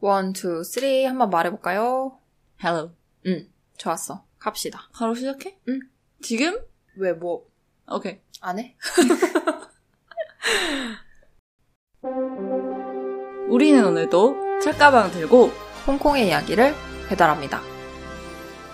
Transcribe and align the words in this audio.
One, 0.00 0.32
two, 0.32 0.62
three 0.62 1.04
한번 1.04 1.28
말해볼까요? 1.30 2.20
Hello. 2.62 2.92
응, 3.26 3.48
좋았어. 3.76 4.24
갑시다. 4.38 4.88
바로 4.94 5.16
시작해? 5.16 5.58
응. 5.68 5.80
지금? 6.22 6.56
왜 6.96 7.12
뭐? 7.12 7.48
오케이. 7.90 8.20
안 8.40 8.60
해? 8.60 8.76
우리는 13.48 13.84
오늘도 13.84 14.60
책가방 14.60 15.10
들고 15.10 15.50
홍콩의 15.86 16.28
이야기를 16.28 16.74
배달합니다. 17.08 17.60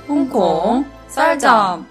홍콩 0.07 0.85
쌀잠. 1.09 1.87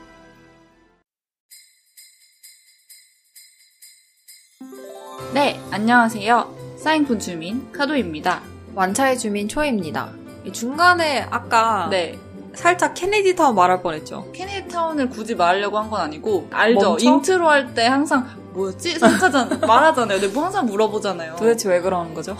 네, 5.33 5.59
안녕하세요. 5.71 6.75
사이잉푼 6.77 7.17
주민 7.17 7.71
카도입니다. 7.71 8.52
완차이 8.75 9.17
주민 9.17 9.47
초입니다. 9.47 10.09
이 10.45 10.51
중간에 10.51 11.25
아까 11.29 11.87
네. 11.89 12.17
살짝 12.53 12.93
케네디 12.93 13.35
타운 13.35 13.55
말할 13.55 13.81
뻔했죠. 13.81 14.31
케네디 14.33 14.67
타운을 14.69 15.09
굳이 15.09 15.35
말하려고 15.35 15.77
한 15.79 15.89
건 15.89 16.01
아니고 16.01 16.47
알죠? 16.51 16.91
멈춰? 16.91 17.05
인트로 17.09 17.49
할 17.49 17.73
때 17.73 17.87
항상 17.87 18.27
뭐였지? 18.53 18.99
생각하잖아 18.99 19.57
말하잖아요. 19.65 20.19
근데 20.19 20.33
뭐 20.33 20.43
항상 20.45 20.65
물어보잖아요. 20.67 21.35
도대체 21.37 21.69
왜 21.69 21.81
그러는 21.81 22.13
거죠? 22.13 22.37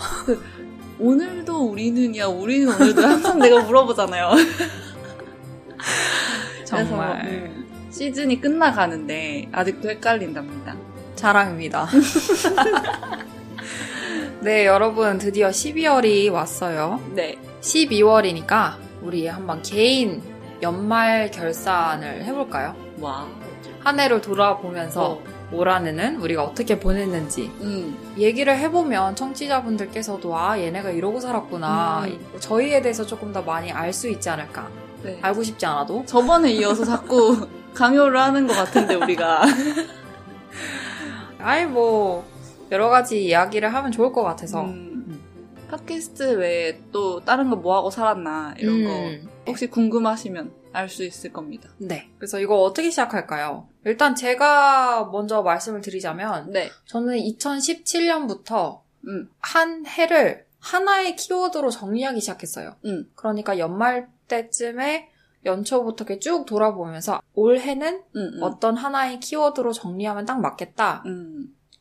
오늘도 1.00 1.70
우리는이야, 1.70 2.26
우리는 2.26 2.72
오늘도 2.72 3.02
항상 3.02 3.38
내가 3.40 3.60
물어보잖아요. 3.62 4.30
정말 6.64 7.20
그래서, 7.22 7.44
음, 7.46 7.88
시즌이 7.90 8.40
끝나가는데 8.40 9.48
아직도 9.52 9.90
헷갈린답니다. 9.90 10.74
자랑입니다. 11.16 11.88
네, 14.44 14.66
여러분 14.66 15.16
드디어 15.16 15.48
12월이 15.48 16.30
왔어요. 16.30 17.00
네. 17.14 17.38
12월이니까 17.62 18.74
우리 19.00 19.26
한번 19.26 19.62
개인 19.62 20.22
연말 20.60 21.30
결산을 21.30 22.22
해볼까요? 22.24 22.76
와. 23.00 23.26
한 23.80 23.98
해를 23.98 24.20
돌아보면서 24.20 25.12
어. 25.12 25.22
올 25.50 25.70
한해는 25.70 26.16
우리가 26.16 26.44
어떻게 26.44 26.78
보냈는지 26.78 27.50
음. 27.62 28.14
얘기를 28.18 28.54
해보면 28.58 29.16
청취자분들께서도 29.16 30.36
아 30.36 30.58
얘네가 30.58 30.90
이러고 30.90 31.20
살았구나 31.20 32.04
음. 32.04 32.18
저희에 32.38 32.82
대해서 32.82 33.06
조금 33.06 33.32
더 33.32 33.40
많이 33.40 33.72
알 33.72 33.94
수 33.94 34.10
있지 34.10 34.28
않을까 34.28 34.68
네. 35.02 35.18
알고 35.22 35.42
싶지 35.42 35.64
않아도 35.64 36.04
저번에 36.04 36.50
이어서 36.52 36.84
자꾸 36.84 37.48
강요를 37.72 38.20
하는 38.20 38.46
것 38.46 38.52
같은데, 38.54 38.94
우리가. 38.94 39.42
아이 41.40 41.64
뭐 41.64 42.24
여러 42.74 42.88
가지 42.88 43.24
이야기를 43.24 43.72
하면 43.72 43.92
좋을 43.92 44.10
것 44.12 44.24
같아서 44.24 44.64
음. 44.64 45.22
팟캐스트 45.70 46.38
외에 46.38 46.80
또 46.90 47.20
다른 47.20 47.48
거 47.48 47.54
뭐 47.56 47.76
하고 47.76 47.88
살았나, 47.90 48.54
이런 48.58 48.74
음. 48.74 48.84
거. 49.24 49.30
혹시 49.46 49.68
궁금하시면 49.68 50.52
알 50.72 50.88
수 50.88 51.04
있을 51.04 51.32
겁니다. 51.32 51.70
네 51.78 52.10
그래서 52.18 52.40
이거 52.40 52.60
어떻게 52.62 52.90
시작할까요? 52.90 53.68
일단 53.84 54.16
제가 54.16 55.08
먼저 55.12 55.40
말씀을 55.42 55.82
드리자면 55.82 56.50
네. 56.50 56.68
저는 56.86 57.16
2017년부터 57.16 58.80
음. 59.06 59.28
한 59.38 59.86
해를 59.86 60.46
하나의 60.58 61.14
키워드로 61.14 61.70
정리하기 61.70 62.20
시작했어요. 62.20 62.74
음. 62.86 63.08
그러니까 63.14 63.58
연말 63.60 64.08
때쯤에 64.26 65.10
연초부터 65.44 66.04
이렇게 66.04 66.18
쭉 66.18 66.44
돌아보면서 66.46 67.20
올해는 67.34 68.02
음. 68.16 68.30
음. 68.34 68.42
어떤 68.42 68.76
하나의 68.76 69.20
키워드로 69.20 69.72
정리하면 69.72 70.24
딱 70.26 70.40
맞겠다 70.40 71.04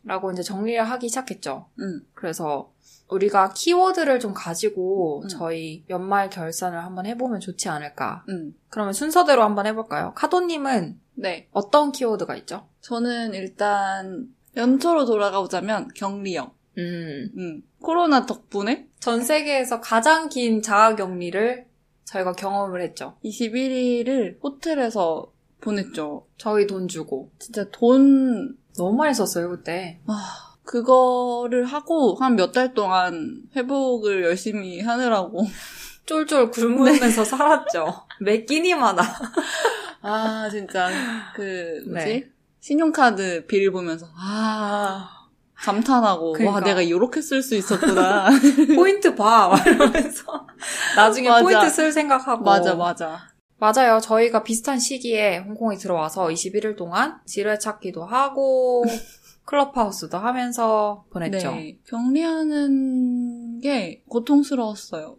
라고 0.04 0.28
음. 0.30 0.34
이제 0.34 0.44
정리를 0.44 0.84
하기 0.84 1.08
시작했죠. 1.10 1.68
음. 1.80 2.02
그래서 2.14 2.72
우리가 3.10 3.54
키워드를 3.54 4.20
좀 4.20 4.34
가지고 4.34 5.24
음. 5.24 5.28
저희 5.28 5.86
연말 5.90 6.30
결산을 6.30 6.84
한번 6.84 7.06
해보면 7.06 7.40
좋지 7.40 7.70
않을까. 7.70 8.24
음. 8.30 8.56
그러면 8.70 8.94
순서대로 8.94 9.44
한번 9.44 9.66
해볼까요? 9.68 10.14
카도님은 10.16 11.00
네. 11.16 11.48
어떤 11.52 11.92
키워드가 11.92 12.36
있죠? 12.38 12.68
저는 12.82 13.34
일단 13.34 14.28
연초로 14.56 15.06
돌아가보자면 15.06 15.90
격리형. 15.96 16.52
음, 16.78 17.30
음. 17.38 17.64
코로나 17.82 18.26
덕분에 18.26 18.88
전 19.00 19.22
세계에서 19.24 19.80
가장 19.80 20.30
긴 20.30 20.62
자가 20.62 20.96
격리를 20.96 21.68
저희가 22.06 22.34
경험을 22.34 22.82
했죠. 22.82 23.18
21일을 23.24 24.40
호텔에서 24.42 25.32
보냈죠. 25.62 26.28
저희 26.38 26.68
돈 26.68 26.88
주고. 26.88 27.32
진짜 27.40 27.66
돈, 27.72 28.58
너무 28.78 28.98
많이 28.98 29.14
썼어요, 29.14 29.50
그때. 29.50 30.00
아, 30.08 30.54
그거를 30.64 31.66
하고 31.66 32.16
한 32.20 32.36
몇 32.36 32.52
달 32.52 32.74
동안 32.74 33.44
회복을 33.56 34.24
열심히 34.24 34.82
하느라고. 34.82 35.46
쫄쫄 36.06 36.52
굶으면서 36.52 37.24
살았죠. 37.24 38.06
매 38.20 38.44
끼니마다. 38.44 39.04
아, 40.02 40.50
진짜. 40.52 40.90
그, 41.36 41.82
뭐지? 41.88 42.06
네. 42.06 42.24
신용카드 42.60 43.46
비를 43.48 43.72
보면서, 43.72 44.08
아, 44.18 45.10
감탄하고, 45.56 46.34
그러니까. 46.34 46.56
와, 46.56 46.62
내가 46.62 46.82
이렇게 46.82 47.22
쓸 47.22 47.42
수 47.42 47.56
있었구나. 47.56 48.30
포인트 48.76 49.16
봐! 49.16 49.48
막 49.50 49.66
이러면서. 49.66 50.46
나중에 50.98 51.30
맞아. 51.30 51.44
포인트 51.44 51.70
쓸 51.70 51.92
생각하고. 51.92 52.44
맞아, 52.44 52.76
맞아. 52.76 53.30
맞아요. 53.64 54.02
저희가 54.02 54.44
비슷한 54.44 54.78
시기에 54.78 55.38
홍콩에 55.38 55.78
들어와서 55.78 56.28
21일 56.28 56.76
동안 56.76 57.22
지뢰 57.26 57.58
찾기도 57.58 58.04
하고, 58.04 58.84
클럽하우스도 59.46 60.18
하면서 60.18 61.06
보냈죠. 61.12 61.52
네. 61.52 61.78
격리하는 61.88 63.62
게 63.62 64.04
고통스러웠어요. 64.10 65.16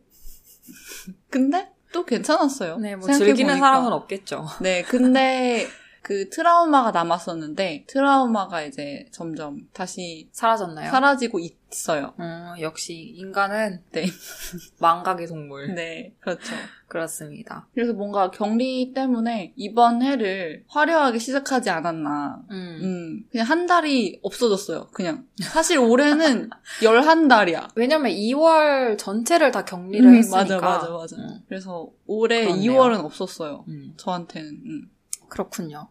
근데 1.30 1.70
또 1.90 2.04
괜찮았어요. 2.04 2.76
네, 2.76 2.96
뭐. 2.96 3.10
즐기는 3.10 3.58
사람은 3.58 3.90
없겠죠. 3.92 4.44
네, 4.60 4.82
근데 4.82 5.66
그 6.02 6.28
트라우마가 6.28 6.90
남았었는데 6.90 7.84
트라우마가 7.86 8.60
이제 8.64 9.06
점점 9.10 9.68
다시 9.72 10.28
사라졌나요? 10.32 10.90
사라지고 10.90 11.38
있 11.38 11.63
어요. 11.88 12.14
음, 12.20 12.54
역시 12.60 12.94
인간은 13.16 13.82
네. 13.92 14.06
망각의 14.80 15.26
동물. 15.26 15.74
네, 15.74 16.14
그렇죠. 16.20 16.54
그렇습니다. 16.88 17.66
그래서 17.74 17.92
뭔가 17.92 18.30
격리 18.30 18.92
때문에 18.94 19.52
이번 19.56 20.02
해를 20.02 20.64
화려하게 20.68 21.18
시작하지 21.18 21.70
않았나. 21.70 22.42
음. 22.50 22.78
음, 22.82 23.24
그냥 23.30 23.46
한 23.48 23.66
달이 23.66 24.20
없어졌어요. 24.22 24.88
그냥. 24.92 25.26
사실 25.42 25.78
올해는 25.78 26.50
11달이야. 26.80 27.70
왜냐면 27.74 28.12
2월 28.12 28.96
전체를 28.98 29.50
다 29.50 29.64
격리를 29.64 30.08
음, 30.08 30.14
했으니까. 30.16 30.38
맞아, 30.44 30.58
맞아, 30.60 30.90
맞아. 30.90 31.16
음, 31.16 31.40
그래서 31.48 31.90
올해 32.06 32.44
그렇네요. 32.44 32.72
2월은 32.72 33.04
없었어요. 33.04 33.64
음, 33.68 33.94
저한테는. 33.96 34.48
음. 34.50 34.90
그렇군요. 35.28 35.88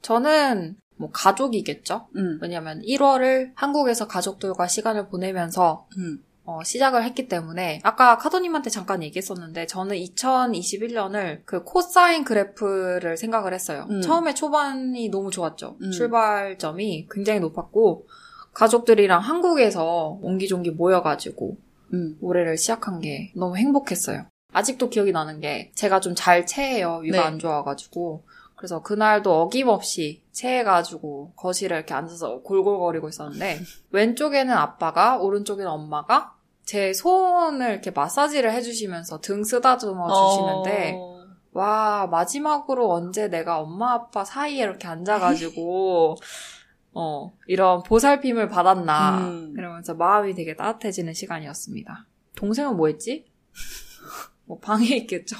저는 0.00 0.76
뭐 0.98 1.10
가족이겠죠? 1.12 2.08
음. 2.16 2.38
왜냐면 2.42 2.82
1월을 2.82 3.52
한국에서 3.54 4.06
가족들과 4.06 4.66
시간을 4.66 5.08
보내면서 5.08 5.86
음. 5.96 6.22
어, 6.44 6.62
시작을 6.64 7.04
했기 7.04 7.28
때문에 7.28 7.80
아까 7.82 8.16
카도님한테 8.16 8.70
잠깐 8.70 9.02
얘기했었는데 9.02 9.66
저는 9.66 9.96
2021년을 9.96 11.42
그 11.44 11.62
코사인 11.62 12.24
그래프를 12.24 13.16
생각을 13.16 13.52
했어요. 13.52 13.86
음. 13.90 14.00
처음에 14.00 14.34
초반이 14.34 15.08
너무 15.10 15.30
좋았죠. 15.30 15.76
음. 15.82 15.90
출발점이 15.90 17.08
굉장히 17.10 17.40
높았고 17.40 18.06
가족들이랑 18.54 19.20
한국에서 19.20 20.18
옹기종기 20.22 20.70
모여가지고 20.70 21.56
음. 21.92 22.16
올해를 22.20 22.56
시작한 22.56 23.00
게 23.00 23.32
너무 23.36 23.56
행복했어요. 23.56 24.26
아직도 24.52 24.88
기억이 24.88 25.12
나는 25.12 25.40
게 25.40 25.70
제가 25.74 26.00
좀 26.00 26.14
잘 26.14 26.46
체해요. 26.46 27.00
위가 27.02 27.18
네. 27.18 27.22
안 27.24 27.38
좋아가지고. 27.38 28.24
그래서 28.58 28.82
그날도 28.82 29.42
어김없이 29.42 30.24
체해가지고 30.32 31.34
거실에 31.36 31.76
이렇게 31.76 31.94
앉아서 31.94 32.40
골골거리고 32.40 33.08
있었는데 33.08 33.60
왼쪽에는 33.90 34.52
아빠가 34.52 35.16
오른쪽에는 35.18 35.70
엄마가 35.70 36.34
제 36.64 36.92
손을 36.92 37.70
이렇게 37.70 37.92
마사지를 37.92 38.52
해주시면서 38.52 39.20
등 39.20 39.44
쓰다듬어 39.44 40.08
주시는데 40.08 40.94
어... 40.96 41.18
와 41.52 42.08
마지막으로 42.08 42.92
언제 42.92 43.28
내가 43.28 43.60
엄마 43.60 43.92
아빠 43.92 44.24
사이에 44.24 44.64
이렇게 44.64 44.88
앉아가지고 44.88 46.16
어 46.94 47.32
이런 47.46 47.84
보살핌을 47.84 48.48
받았나 48.48 49.18
음. 49.18 49.54
이러면서 49.56 49.94
마음이 49.94 50.34
되게 50.34 50.56
따뜻해지는 50.56 51.14
시간이었습니다. 51.14 52.06
동생은 52.34 52.76
뭐 52.76 52.88
했지? 52.88 53.24
뭐 54.46 54.58
방에 54.58 54.84
있겠죠. 54.96 55.36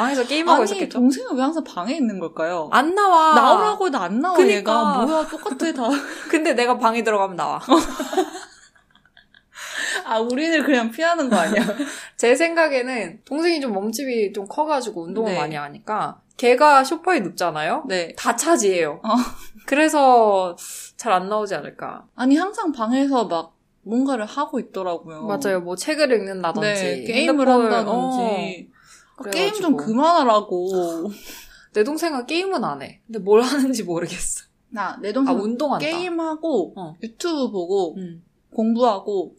방에서 0.00 0.24
게임하고 0.26 0.62
아니, 0.62 0.64
있었겠죠. 0.64 0.98
동생은 0.98 1.36
왜 1.36 1.42
항상 1.42 1.62
방에 1.62 1.94
있는 1.94 2.18
걸까요? 2.18 2.68
안 2.72 2.94
나와. 2.94 3.34
나오라고 3.34 3.86
해도 3.86 3.98
안 3.98 4.20
나와, 4.20 4.36
그니까. 4.36 4.56
얘가. 4.56 5.04
뭐야, 5.04 5.26
똑같아, 5.28 5.72
다. 5.72 5.88
근데 6.30 6.54
내가 6.54 6.78
방에 6.78 7.02
들어가면 7.04 7.36
나와. 7.36 7.60
아, 10.04 10.18
우리는 10.18 10.64
그냥 10.64 10.90
피하는 10.90 11.28
거 11.28 11.36
아니야? 11.36 11.62
제 12.16 12.34
생각에는 12.34 13.20
동생이 13.24 13.60
좀 13.60 13.72
몸집이 13.72 14.32
좀 14.32 14.46
커가지고 14.48 15.04
운동을 15.04 15.32
네. 15.32 15.38
많이 15.38 15.54
하니까 15.56 16.20
걔가 16.36 16.82
소파에 16.84 17.20
눕잖아요. 17.20 17.84
네. 17.86 18.14
다 18.16 18.34
차지해요. 18.34 19.00
어. 19.04 19.08
그래서 19.66 20.56
잘 20.96 21.12
안 21.12 21.28
나오지 21.28 21.54
않을까. 21.54 22.04
아니, 22.16 22.36
항상 22.36 22.72
방에서 22.72 23.26
막 23.26 23.54
뭔가를 23.82 24.24
하고 24.26 24.58
있더라고요. 24.58 25.22
맞아요. 25.26 25.60
뭐 25.60 25.76
책을 25.76 26.10
읽는다든지. 26.12 26.66
네, 26.66 27.04
게임을 27.04 27.46
핸드폰을- 27.46 27.62
한다든지. 27.70 27.88
어, 27.90 28.36
아, 28.36 28.79
그래가지고. 29.22 29.60
좀 29.62 29.76
그만하라고. 29.76 31.10
내 31.72 31.84
동생은 31.84 32.26
게임은 32.26 32.64
안 32.64 32.82
해. 32.82 33.00
근데 33.06 33.18
뭘 33.20 33.42
하는지 33.42 33.84
모르겠어. 33.84 34.44
나, 34.70 34.98
내 35.00 35.10
아, 35.10 35.12
동생 35.12 35.36
운동한다. 35.36 35.84
게임하고, 35.86 36.74
어. 36.76 36.96
유튜브 37.02 37.50
보고, 37.50 37.96
음. 37.96 38.22
공부하고, 38.54 39.36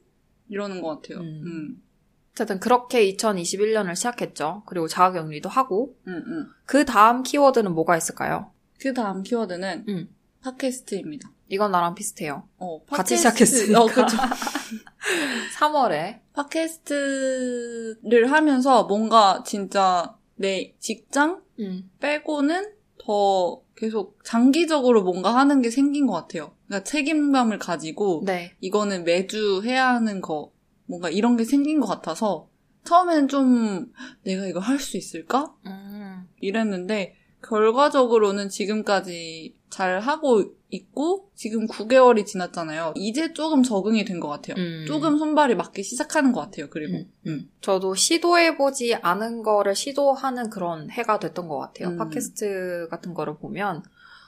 이러는 0.50 0.82
것 0.82 1.02
같아요. 1.02 1.20
음. 1.20 1.42
음. 1.46 1.84
어쨌든 2.32 2.60
그렇게 2.60 3.14
2021년을 3.14 3.96
시작했죠. 3.96 4.64
그리고 4.66 4.88
자가격리도 4.88 5.50
하고. 5.50 5.96
음, 6.08 6.14
음. 6.26 6.48
그 6.66 6.86
다음 6.86 7.24
키워드는 7.24 7.74
뭐가 7.74 7.98
있을까요? 7.98 8.52
그 8.80 8.94
다음 8.94 9.24
키워드는 9.24 9.86
음. 9.90 10.10
팟캐스트입니다. 10.42 11.30
이건 11.50 11.72
나랑 11.72 11.94
비슷해요. 11.96 12.48
어, 12.58 12.82
같이 12.86 13.16
팟캐스트- 13.16 13.18
시작했으니까. 13.18 13.82
어, 13.82 13.86
그쵸. 13.88 14.06
3월에. 15.60 16.21
팟캐스트를 16.34 18.32
하면서 18.32 18.84
뭔가 18.86 19.44
진짜 19.46 20.16
내 20.36 20.74
직장 20.80 21.42
음. 21.60 21.90
빼고는 22.00 22.74
더 23.00 23.62
계속 23.76 24.24
장기적으로 24.24 25.04
뭔가 25.04 25.36
하는 25.36 25.62
게 25.62 25.70
생긴 25.70 26.06
것 26.08 26.14
같아요. 26.14 26.54
그러니까 26.68 26.84
책임감을 26.90 27.58
가지고 27.58 28.22
네. 28.26 28.54
이거는 28.62 29.04
매주 29.04 29.62
해야 29.64 29.90
하는 29.90 30.22
거 30.22 30.52
뭔가 30.86 31.10
이런 31.10 31.36
게 31.38 31.44
생긴 31.44 31.80
것 31.80 31.88
같아서 31.88 32.48
처음에는 32.84 33.28
좀 33.28 33.92
내가 34.24 34.46
이거 34.46 34.60
할 34.60 34.80
수 34.80 34.98
있을까? 34.98 35.54
음. 35.66 36.28
이랬는데 36.40 37.16
결과적으로는 37.44 38.50
지금까지 38.50 39.56
잘 39.70 40.00
하고 40.00 40.54
있고 40.72 41.30
지금 41.36 41.68
9개월이 41.68 42.26
지났잖아요. 42.26 42.94
이제 42.96 43.34
조금 43.34 43.62
적응이 43.64 44.06
된 44.06 44.20
것 44.22 44.28
같아요. 44.30 44.56
음. 44.58 44.86
조금 44.88 45.18
손발이 45.18 45.56
맞기 45.56 45.84
시작하는 45.84 46.32
것 46.32 46.42
같아요. 46.42 46.68
그리고 46.70 46.98
음, 46.98 47.12
음. 47.28 47.50
저도 47.62 47.96
시도해보지 47.96 48.96
않은 48.96 49.44
거를 49.44 49.76
시도하는 49.76 50.50
그런 50.50 50.90
해가 50.90 51.20
됐던 51.20 51.48
것 51.48 51.58
같아요. 51.60 51.90
음. 51.90 51.98
팟캐스트 51.98 52.88
같은 52.90 53.14
거를 53.14 53.38
보면 53.38 53.84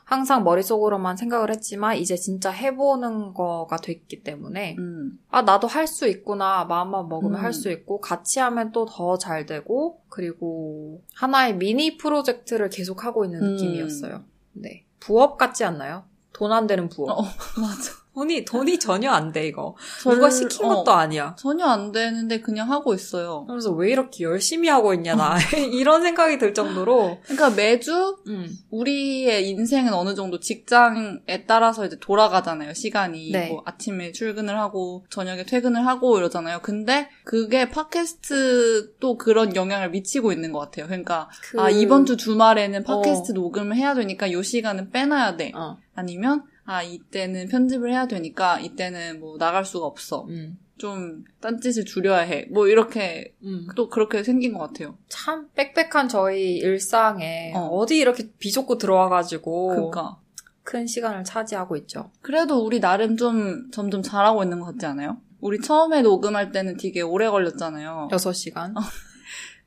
항상 0.06 0.44
머릿속으로만 0.44 1.16
생각을 1.16 1.50
했지만 1.50 1.96
이제 1.96 2.18
진짜 2.18 2.50
해보는 2.52 3.34
거가 3.34 3.78
됐기 3.78 4.22
때문에 4.24 4.76
음. 4.78 5.18
아 5.30 5.44
나도 5.44 5.68
할 5.68 5.88
수 5.88 6.08
있구나 6.10 6.66
마음만 6.66 7.08
먹으면 7.08 7.40
음. 7.40 7.44
할수 7.44 7.72
있고 7.72 8.02
같이 8.02 8.40
하면 8.40 8.72
또 8.74 8.86
더 8.86 9.18
잘 9.18 9.46
되고 9.46 10.02
그리고 10.10 11.02
하나의 11.16 11.56
미니 11.56 11.98
프로젝트를 11.98 12.70
계속 12.70 13.06
하고 13.06 13.24
있는 13.24 13.42
음. 13.44 13.52
느낌이었어요. 13.56 14.24
네 14.54 14.86
부업 15.00 15.38
같지 15.38 15.64
않나요? 15.64 16.04
돈 16.34 16.52
안 16.52 16.68
되는 16.68 16.90
부업. 16.90 17.10
어, 17.20 17.24
맞아. 17.60 18.03
돈이 18.16 18.46
돈이 18.46 18.78
전혀 18.80 19.10
안 19.12 19.32
돼 19.32 19.48
이거. 19.48 19.76
저를- 20.04 20.16
누가 20.16 20.30
시킨 20.30 20.66
어, 20.66 20.76
것도 20.76 20.92
아니야. 20.92 21.36
전혀 21.38 21.66
안 21.66 21.92
되는데 21.92 22.42
그냥 22.42 22.72
하고 22.72 22.94
있어요. 22.94 23.46
그래서 23.48 23.72
왜 23.72 23.92
이렇게 23.92 24.24
열심히 24.24 24.70
하고 24.70 24.94
있냐 24.94 25.16
나 25.16 25.36
이런 25.74 26.02
생각이 26.04 26.38
들 26.38 26.54
정도로 26.54 27.20
그러니까 27.24 27.50
매주 27.50 28.18
음. 28.28 28.48
우리의 28.70 29.50
인생은 29.50 29.94
어느 29.94 30.14
정도 30.14 30.40
직장에 30.40 31.46
따라서 31.48 31.86
이제 31.86 31.98
돌아가잖아요, 32.00 32.74
시간이. 32.74 33.32
네. 33.32 33.50
뭐 33.50 33.62
아침에 33.66 34.12
출근을 34.12 34.58
하고, 34.60 35.06
저녁에 35.10 35.44
퇴근을 35.46 35.86
하고 35.88 36.18
이러잖아요. 36.18 36.60
근데 36.62 37.10
그게 37.24 37.70
팟캐스트도 37.70 39.18
그런 39.18 39.56
영향을 39.56 39.90
미치고 39.92 40.32
있는 40.32 40.52
것 40.52 40.60
같아요. 40.60 40.86
그러니까, 40.88 41.30
그... 41.42 41.60
아, 41.62 41.70
이번 41.70 42.06
주 42.06 42.18
주말에는 42.18 42.84
팟캐스트 42.84 43.32
녹음을 43.34 43.76
해야 43.76 43.94
되니까 43.94 44.32
요 44.32 44.42
시간은 44.44 44.92
빼놔야 44.92 45.38
돼. 45.38 45.52
어. 45.56 45.78
아니면, 45.96 46.44
아, 46.66 46.82
이때는 46.82 47.48
편집을 47.50 47.92
해야 47.92 48.08
되니까 48.08 48.60
이때는 48.60 49.20
뭐 49.20 49.38
나갈 49.38 49.66
수가 49.66 49.86
없어. 49.86 50.26
음. 50.30 50.58
좀 50.78 51.24
딴짓을 51.40 51.86
줄여야 51.86 52.20
해. 52.20 52.48
뭐 52.52 52.68
이렇게 52.68 53.36
음. 53.44 53.68
또 53.76 53.90
그렇게 53.90 54.24
생긴 54.24 54.54
것 54.54 54.60
같아요. 54.60 54.98
참 55.08 55.48
빽빽한 55.56 56.10
저희 56.10 56.56
일상에 56.56 57.54
어. 57.56 57.68
어. 57.68 57.86
디 57.86 57.98
이렇게 57.98 58.30
비좁고 58.40 58.78
들어와가지고 58.78 59.68
그러니까. 59.68 60.18
큰 60.64 60.88
시간을 60.88 61.26
차지하고 61.26 61.76
있죠. 61.78 62.10
그래도 62.22 62.66
우리 62.66 62.80
나름 62.80 63.18
좀 63.18 63.70
점점 63.72 64.02
잘하고 64.02 64.44
있는 64.44 64.60
것 64.62 64.68
같지 64.68 64.86
않아요? 64.86 65.18
우리 65.42 65.60
처음에 65.60 66.02
녹음할 66.02 66.52
때는 66.54 66.78
되게 66.78 67.02
오래 67.02 67.30
걸렸잖아요. 67.30 68.08
6시간. 68.12 68.74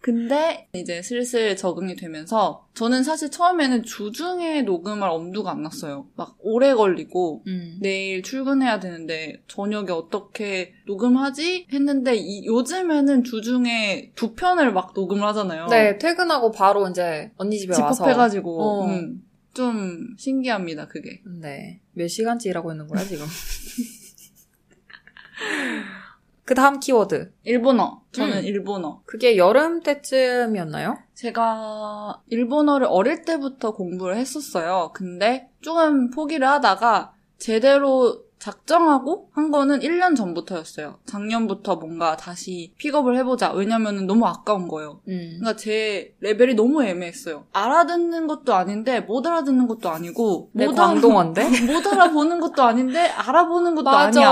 근데 0.06 0.68
이제 0.72 1.02
슬슬 1.02 1.56
적응이 1.56 1.96
되면서 1.96 2.68
저는 2.74 3.02
사실 3.02 3.28
처음에는 3.28 3.82
주중에 3.82 4.62
녹음할 4.62 5.10
엄두가 5.10 5.50
안 5.50 5.62
났어요. 5.64 6.06
막 6.14 6.36
오래 6.38 6.74
걸리고 6.74 7.42
음. 7.48 7.78
내일 7.80 8.22
출근해야 8.22 8.78
되는데 8.78 9.42
저녁에 9.48 9.90
어떻게 9.90 10.74
녹음하지? 10.86 11.66
했는데 11.72 12.14
이- 12.14 12.46
요즘에는 12.46 13.24
주중에 13.24 14.12
두 14.14 14.36
편을 14.36 14.72
막 14.72 14.92
녹음을 14.94 15.26
하잖아요. 15.26 15.66
네, 15.66 15.98
퇴근하고 15.98 16.52
바로 16.52 16.88
이제 16.88 17.32
언니 17.36 17.58
집에 17.58 17.74
와서. 17.74 17.92
집합해가지고 18.04 18.62
어. 18.62 18.86
음, 18.86 19.24
좀 19.54 20.14
신기합니다 20.18 20.86
그게. 20.86 21.20
네. 21.40 21.80
몇 21.94 22.06
시간째 22.06 22.48
일하고 22.50 22.70
있는 22.70 22.86
거야, 22.86 23.02
지금? 23.02 23.26
그 26.46 26.54
다음 26.54 26.78
키워드. 26.78 27.32
일본어. 27.42 28.02
저는 28.12 28.38
음. 28.38 28.44
일본어. 28.44 29.02
그게 29.04 29.36
여름 29.36 29.80
때쯤이었나요? 29.80 30.96
제가 31.14 32.22
일본어를 32.28 32.86
어릴 32.88 33.24
때부터 33.24 33.72
공부를 33.72 34.16
했었어요. 34.16 34.92
근데 34.94 35.50
조금 35.60 36.10
포기를 36.10 36.46
하다가 36.46 37.14
제대로 37.36 38.25
작정하고 38.46 39.28
한 39.32 39.50
거는 39.50 39.80
1년 39.80 40.14
전부터였어요. 40.16 40.98
작년부터 41.04 41.76
뭔가 41.76 42.16
다시 42.16 42.72
픽업을 42.78 43.16
해보자. 43.18 43.50
왜냐면은 43.52 44.06
너무 44.06 44.24
아까운 44.26 44.68
거예요. 44.68 45.00
음. 45.08 45.38
그러니까 45.40 45.56
제 45.56 46.14
레벨이 46.20 46.54
너무 46.54 46.84
애매했어요. 46.84 47.46
알아듣는 47.52 48.28
것도 48.28 48.54
아닌데 48.54 49.00
못 49.00 49.26
알아듣는 49.26 49.66
것도 49.66 49.88
아니고 49.90 50.50
내못 50.52 50.74
알아- 50.76 50.78
광동어인데? 50.78 51.42
못 51.72 51.86
알아보는 51.92 52.38
것도 52.38 52.62
아닌데 52.62 53.08
알아보는 53.08 53.74
것도 53.74 53.84
맞아. 53.84 54.06
아니야. 54.06 54.30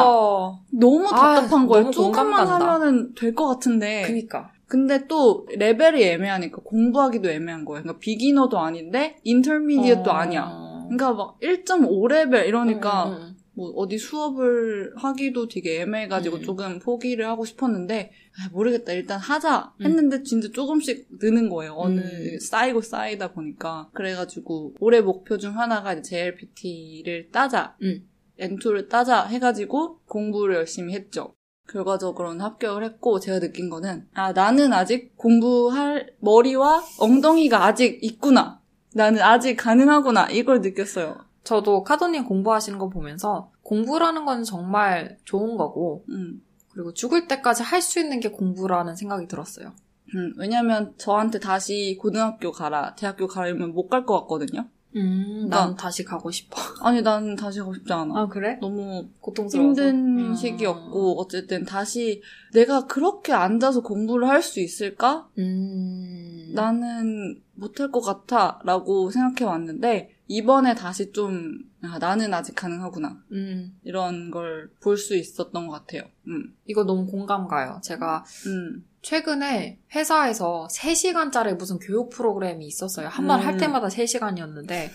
너무 0.71 1.09
아, 1.11 1.35
답답한 1.35 1.67
거예요. 1.67 1.83
너무 1.85 1.93
조금만. 1.93 2.47
하면은 2.47 3.15
될 3.17 3.35
것 3.35 3.49
같은데. 3.49 4.03
그니까. 4.07 4.51
근데 4.69 5.07
또 5.09 5.45
레벨이 5.57 6.03
애매하니까 6.05 6.59
공부하기도 6.65 7.29
애매한 7.31 7.65
거예요. 7.65 7.83
그러니까 7.83 7.99
비기너도 8.01 8.59
아닌데 8.61 9.17
인터미디엇도 9.25 10.11
어. 10.11 10.15
아니야. 10.15 10.51
그러니까 10.89 11.13
막 11.15 11.41
1.5레벨 11.41 12.47
이러니까 12.47 13.05
음, 13.07 13.13
음, 13.13 13.17
음. 13.23 13.34
뭐 13.55 13.71
어디 13.71 13.99
수업을 13.99 14.93
하기도 14.97 15.49
되게 15.49 15.81
애매해가지고 15.83 16.37
음. 16.39 16.43
조금 16.43 16.79
포기를 16.81 17.27
하고 17.27 17.45
싶었는데 17.45 18.11
아, 18.39 18.49
모르겠다 18.53 18.93
일단 18.93 19.19
하자 19.19 19.73
음. 19.81 19.87
했는데 19.87 20.23
진짜 20.23 20.49
조금씩 20.53 21.09
느는 21.21 21.49
거예요. 21.49 21.75
어느 21.77 22.01
음. 22.01 22.39
쌓이고 22.41 22.81
쌓이다 22.81 23.33
보니까 23.33 23.91
그래가지고 23.95 24.75
올해 24.81 25.01
목표 25.01 25.39
중 25.39 25.59
하나가 25.59 25.93
이제 25.93 26.03
JLPT를 26.03 27.31
따자 27.31 27.77
음. 27.83 28.09
N2를 28.41 28.89
따자 28.89 29.25
해가지고 29.27 30.01
공부를 30.07 30.57
열심히 30.57 30.95
했죠. 30.95 31.35
결과적으로는 31.69 32.41
합격을 32.41 32.85
했고 32.85 33.21
제가 33.21 33.39
느낀 33.41 33.71
거는 33.71 34.07
아 34.13 34.33
나는 34.33 34.73
아직 34.73 35.17
공부할 35.17 36.13
머리와 36.19 36.83
엉덩이가 36.99 37.65
아직 37.65 37.99
있구나. 38.03 38.61
나는 38.93 39.23
아직 39.23 39.57
가능하구나. 39.57 40.31
이걸 40.31 40.61
느꼈어요. 40.61 41.25
저도 41.45 41.83
카도님 41.85 42.25
공부하시는 42.25 42.79
거 42.79 42.89
보면서 42.89 43.51
공부라는 43.63 44.25
건 44.25 44.45
정말 44.45 45.19
좋은 45.25 45.57
거고 45.57 46.05
음. 46.09 46.43
그리고 46.73 46.93
죽을 46.93 47.29
때까지 47.29 47.63
할 47.63 47.81
수 47.83 48.01
있는 48.01 48.19
게 48.21 48.31
공부라는 48.31 48.97
생각이 48.97 49.29
들었어요. 49.29 49.73
음, 50.15 50.33
왜냐면 50.39 50.95
저한테 50.97 51.39
다시 51.39 51.97
고등학교 52.01 52.51
가라, 52.53 52.95
대학교 52.95 53.27
가라 53.27 53.49
이러면 53.49 53.73
못 53.75 53.89
갈 53.89 54.05
것 54.07 54.21
같거든요. 54.23 54.67
음, 54.97 55.49
난 55.51 55.71
난 55.71 55.77
다시 55.77 56.05
가고 56.05 56.31
싶어. 56.31 56.57
아니, 56.87 57.03
난 57.03 57.35
다시 57.35 57.59
가고 57.59 57.75
싶지 57.75 57.93
않아. 57.93 58.15
아 58.17 58.27
그래? 58.29 58.59
너무 58.61 59.09
고통스러워서. 59.21 59.69
힘든 59.83 60.19
음. 60.31 60.35
시기였고, 60.35 61.21
어쨌든 61.21 61.65
다시 61.65 62.23
내가 62.53 62.87
그렇게 62.87 63.33
앉아서 63.33 63.83
공부를 63.83 64.29
할 64.29 64.41
수 64.41 64.61
있을까? 64.61 65.29
음. 65.39 66.53
나는 66.55 67.41
못할 67.55 67.91
것 67.91 68.01
같아. 68.01 68.61
라고 68.65 69.11
생각해 69.11 69.51
왔는데, 69.51 70.14
이번에 70.27 70.75
다시 70.75 71.13
좀, 71.13 71.59
아, 71.83 71.99
나는 71.99 72.33
아직 72.33 72.55
가능하구나. 72.55 73.23
음. 73.33 73.79
이런 73.85 74.31
걸 74.31 74.71
볼 74.81 74.97
수 74.97 75.15
있었던 75.17 75.67
것 75.67 75.73
같아요. 75.73 76.03
음, 76.29 76.55
이거 76.67 76.85
너무 76.85 77.07
공감 77.07 77.47
가요. 77.47 77.81
제가 77.83 78.25
음, 78.47 78.85
최근에 79.03 79.81
회사에서 79.95 80.67
3시간짜리 80.71 81.57
무슨 81.57 81.79
교육 81.79 82.09
프로그램이 82.11 82.67
있었어요. 82.67 83.09
한 83.09 83.27
번할 83.27 83.55
음. 83.55 83.59
때마다 83.59 83.89
3시간이었는데 83.89 84.91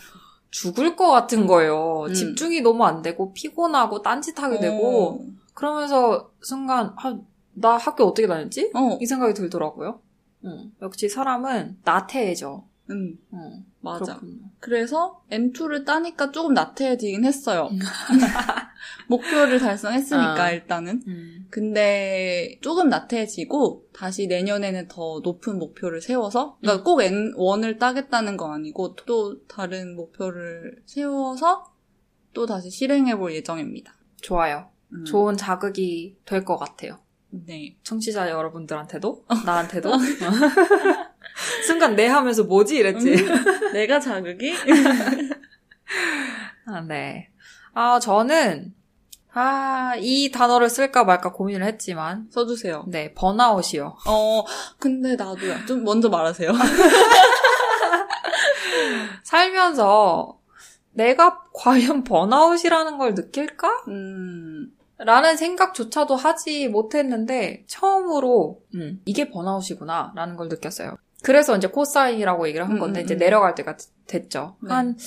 죽을 0.50 0.96
것 0.96 1.12
같은 1.12 1.46
거예요. 1.46 2.06
음. 2.08 2.14
집중이 2.14 2.62
너무 2.62 2.84
안 2.86 3.04
되고 3.04 3.32
피곤하고 3.34 4.02
딴짓하게 4.02 4.60
되고 4.60 5.28
그러면서 5.54 6.32
순간 6.42 6.94
아, 6.98 7.20
나 7.54 7.78
학교 7.78 8.06
어떻게 8.06 8.26
다녔지? 8.28 8.72
어, 8.74 8.98
이 9.00 9.06
생각이 9.06 9.36
들더라고요. 9.36 10.02
응. 10.46 10.72
역시 10.82 11.08
사람은 11.10 11.78
나태해져. 11.84 12.64
음, 12.90 13.18
어, 13.32 13.64
맞아. 13.82 14.18
그렇군요. 14.18 14.40
그래서 14.60 15.24
N2를 15.32 15.86
따니까 15.86 16.32
조금 16.32 16.54
나태해지긴 16.54 17.24
했어요. 17.26 17.70
음. 17.72 17.80
목표를 19.08 19.60
달성했으니까 19.60 20.42
아. 20.44 20.52
일단은. 20.52 21.02
음. 21.08 21.48
근데 21.50 22.58
조금 22.62 22.90
나태해지고 22.90 23.88
다시 23.94 24.28
내년에는 24.28 24.88
더 24.88 25.20
높은 25.24 25.58
목표를 25.60 26.02
세워서 26.02 26.58
그러니까 26.62 26.82
음. 26.82 26.84
꼭 26.84 27.00
N1을 27.00 27.80
따겠다는 27.80 28.38
건 28.38 28.52
아니고 28.54 28.96
또 28.96 29.46
다른 29.48 29.96
목표를 29.96 30.82
세워서 30.86 31.74
또 32.34 32.46
다시 32.46 32.70
실행해 32.70 33.16
볼 33.18 33.34
예정입니다. 33.34 33.94
좋아요. 34.22 34.70
음. 34.94 35.06
좋은 35.06 35.38
자극이 35.38 36.18
될 36.26 36.46
것 36.46 36.58
같아요. 36.58 37.00
네. 37.32 37.78
청취자 37.84 38.30
여러분들한테도 38.32 39.26
나한테도 39.46 39.92
순간 41.66 41.96
내 41.96 42.08
하면서 42.08 42.44
뭐지 42.44 42.78
이랬지. 42.78 43.16
내가 43.74 44.00
자극이? 44.00 44.54
아, 46.68 46.82
네. 46.88 47.30
아 47.74 48.00
저는 48.00 48.74
아 49.34 49.80
이 49.98 50.32
단어를 50.32 50.70
쓸까 50.70 51.04
말까 51.04 51.32
고민을 51.32 51.66
했지만 51.66 52.28
써주세요. 52.32 52.86
네 52.88 53.14
번아웃이요. 53.14 53.98
어, 54.08 54.44
근데 54.80 55.16
나도야. 55.16 55.66
좀 55.66 55.84
먼저 55.84 56.10
말하세요. 56.10 56.52
살면서 59.24 60.40
내가 60.92 61.42
과연 61.54 62.04
burnout이라는 62.04 62.98
걸 62.98 63.14
느낄까? 63.14 63.84
음, 63.88 64.72
라는 64.98 65.38
생각조차도 65.38 66.16
하지 66.16 66.68
못했는데 66.68 67.64
처음으로 67.68 68.62
음, 68.76 69.02
이게 69.06 69.30
burnout이구나 69.30 70.14
라는 70.16 70.36
걸 70.36 70.50
느꼈어요. 70.50 70.98
그래서 71.24 71.56
이제 71.58 71.68
코사인이라고 71.68 72.48
얘기를 72.48 72.68
한 72.68 72.80
건데 72.80 73.00
음, 73.00 73.02
음, 73.02 73.06
이제 73.06 73.16
음. 73.16 73.20
내려갈 73.20 73.56
때가 73.56 73.76
됐죠. 74.08 74.56
네. 74.62 74.74
한 74.74 74.98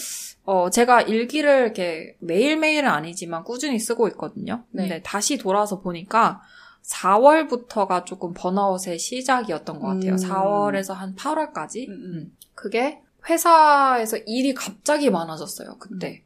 어, 0.45 0.71
제가 0.71 1.03
일기를 1.03 1.63
이렇게 1.63 2.17
매일매일은 2.21 2.89
아니지만 2.89 3.45
꾸준히 3.45 3.79
쓰고 3.79 4.09
있거든요. 4.09 4.65
네. 4.71 4.89
근데 4.89 5.03
다시 5.03 5.39
돌아서 5.39 5.81
보니까 5.81 6.43
4월부터가 6.83 8.05
조금 8.05 8.33
번아웃의 8.35 8.99
시작이었던 8.99 9.79
것 9.79 9.87
같아요. 9.87 10.13
음. 10.13 10.17
4월에서 10.17 10.95
한 10.95 11.15
8월까지. 11.15 11.89
음, 11.89 11.93
음. 11.93 12.37
그게 12.55 13.01
회사에서 13.29 14.17
일이 14.27 14.53
갑자기 14.53 15.09
많아졌어요, 15.11 15.77
그때. 15.79 16.25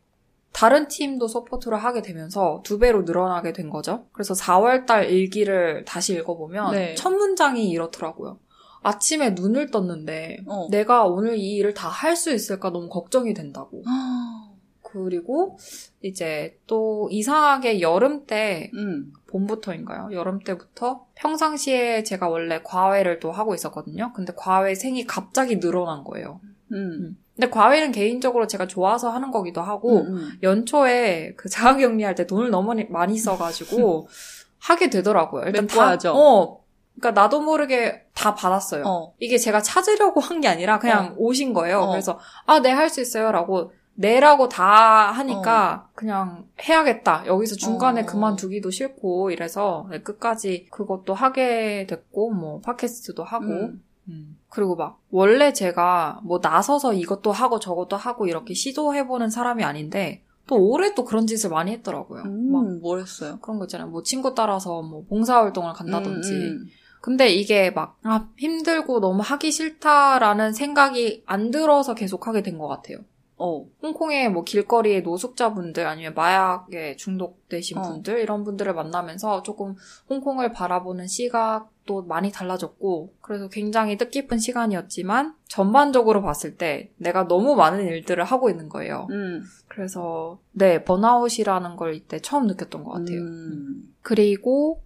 다른 0.52 0.88
팀도 0.88 1.28
support를 1.28 1.76
하게 1.76 2.00
되면서 2.00 2.62
두 2.64 2.78
배로 2.78 3.02
늘어나게 3.02 3.52
된 3.52 3.68
거죠. 3.68 4.06
그래서 4.12 4.32
4월달 4.32 5.10
일기를 5.10 5.84
다시 5.84 6.14
읽어보면 6.14 6.72
네. 6.72 6.94
첫 6.94 7.10
문장이 7.10 7.68
이렇더라고요. 7.68 8.38
아침에 8.86 9.30
눈을 9.30 9.70
떴는데 9.70 10.38
어. 10.46 10.68
내가 10.70 11.04
오늘 11.04 11.36
이 11.36 11.56
일을 11.56 11.74
다 11.74 11.88
할 11.88 12.14
수 12.16 12.32
있을까 12.32 12.70
너무 12.70 12.88
걱정이 12.88 13.34
된다고. 13.34 13.82
아, 13.86 14.50
그리고 14.82 15.58
이제 16.02 16.58
또 16.66 17.08
이상하게 17.10 17.80
여름 17.80 18.26
때 18.26 18.70
음, 18.74 19.12
봄부터인가요? 19.26 20.10
여름 20.12 20.38
때부터 20.38 21.06
평상시에 21.16 22.04
제가 22.04 22.28
원래 22.28 22.60
과외를 22.62 23.18
또 23.20 23.32
하고 23.32 23.54
있었거든요. 23.54 24.12
근데 24.14 24.32
과외생이 24.36 25.04
갑자기 25.06 25.58
늘어난 25.58 26.04
거예요. 26.04 26.40
음. 26.72 27.16
근데 27.34 27.50
과외는 27.50 27.92
개인적으로 27.92 28.46
제가 28.46 28.66
좋아서 28.66 29.10
하는 29.10 29.30
거기도 29.30 29.60
하고 29.60 30.02
음, 30.02 30.16
음. 30.16 30.30
연초에 30.42 31.34
그 31.36 31.48
자가격리할 31.48 32.14
때 32.14 32.26
돈을 32.26 32.50
너무 32.50 32.72
많이 32.88 33.18
써가지고 33.18 34.08
하게 34.58 34.88
되더라고요. 34.90 35.44
일단 35.46 35.66
다. 35.66 35.74
어, 36.14 36.60
그러니까 36.98 37.20
나도 37.20 37.40
모르게 37.42 38.06
다 38.14 38.34
받았어요. 38.34 38.84
어. 38.86 39.12
이게 39.18 39.36
제가 39.38 39.60
찾으려고 39.62 40.20
한 40.20 40.40
게 40.40 40.48
아니라 40.48 40.78
그냥 40.78 41.14
오신 41.18 41.52
거예요. 41.52 41.80
어. 41.80 41.90
그래서 41.90 42.18
아, 42.46 42.60
네 42.60 42.70
할 42.72 42.88
수 42.90 43.00
있어요라고 43.00 43.72
내라고 43.98 44.48
다 44.48 45.10
하니까 45.12 45.86
어. 45.88 45.90
그냥 45.94 46.46
해야겠다. 46.62 47.24
여기서 47.26 47.56
중간에 47.56 48.02
어. 48.02 48.06
그만두기도 48.06 48.70
싫고 48.70 49.30
이래서 49.30 49.86
네, 49.90 50.02
끝까지 50.02 50.66
그것도 50.70 51.14
하게 51.14 51.86
됐고 51.88 52.30
뭐 52.32 52.60
팟캐스트도 52.60 53.24
하고 53.24 53.44
음. 53.46 53.82
음. 54.08 54.38
그리고 54.50 54.76
막 54.76 55.00
원래 55.10 55.52
제가 55.52 56.20
뭐 56.22 56.40
나서서 56.42 56.92
이것도 56.94 57.32
하고 57.32 57.58
저것도 57.58 57.96
하고 57.96 58.26
이렇게 58.26 58.54
시도해보는 58.54 59.30
사람이 59.30 59.64
아닌데 59.64 60.22
또 60.46 60.56
올해 60.56 60.94
또 60.94 61.04
그런 61.04 61.26
짓을 61.26 61.50
많이 61.50 61.72
했더라고요. 61.72 62.22
막 62.22 62.28
음, 62.62 62.80
뭘 62.80 63.00
했어요? 63.00 63.38
그런 63.42 63.58
거 63.58 63.64
있잖아요. 63.64 63.88
뭐 63.88 64.02
친구 64.02 64.34
따라서 64.34 64.80
뭐 64.82 65.04
봉사활동을 65.08 65.72
간다든지. 65.72 66.30
음, 66.32 66.36
음. 66.62 66.66
근데 67.06 67.28
이게 67.28 67.70
막, 67.70 67.96
아, 68.02 68.26
힘들고 68.36 68.98
너무 68.98 69.22
하기 69.22 69.52
싫다라는 69.52 70.52
생각이 70.52 71.22
안 71.24 71.52
들어서 71.52 71.94
계속 71.94 72.26
하게 72.26 72.42
된 72.42 72.58
것 72.58 72.66
같아요. 72.66 72.98
어. 73.38 73.64
홍콩의 73.80 74.28
뭐 74.32 74.42
길거리의 74.42 75.02
노숙자분들 75.02 75.86
아니면 75.86 76.14
마약에 76.14 76.96
중독되신 76.96 77.78
어. 77.78 77.82
분들 77.82 78.18
이런 78.18 78.42
분들을 78.42 78.74
만나면서 78.74 79.44
조금 79.44 79.76
홍콩을 80.10 80.50
바라보는 80.50 81.06
시각도 81.06 82.02
많이 82.02 82.32
달라졌고 82.32 83.12
그래서 83.20 83.48
굉장히 83.50 83.96
뜻깊은 83.98 84.38
시간이었지만 84.38 85.36
전반적으로 85.46 86.22
봤을 86.22 86.56
때 86.56 86.90
내가 86.96 87.28
너무 87.28 87.54
많은 87.54 87.86
일들을 87.86 88.24
하고 88.24 88.50
있는 88.50 88.68
거예요. 88.68 89.06
음. 89.10 89.44
그래서 89.68 90.40
네 90.50 90.82
번아웃이라는 90.82 91.76
걸 91.76 91.94
이때 91.94 92.18
처음 92.18 92.48
느꼈던 92.48 92.82
것 92.82 92.90
같아요. 92.90 93.20
음. 93.20 93.94
그리고 94.02 94.82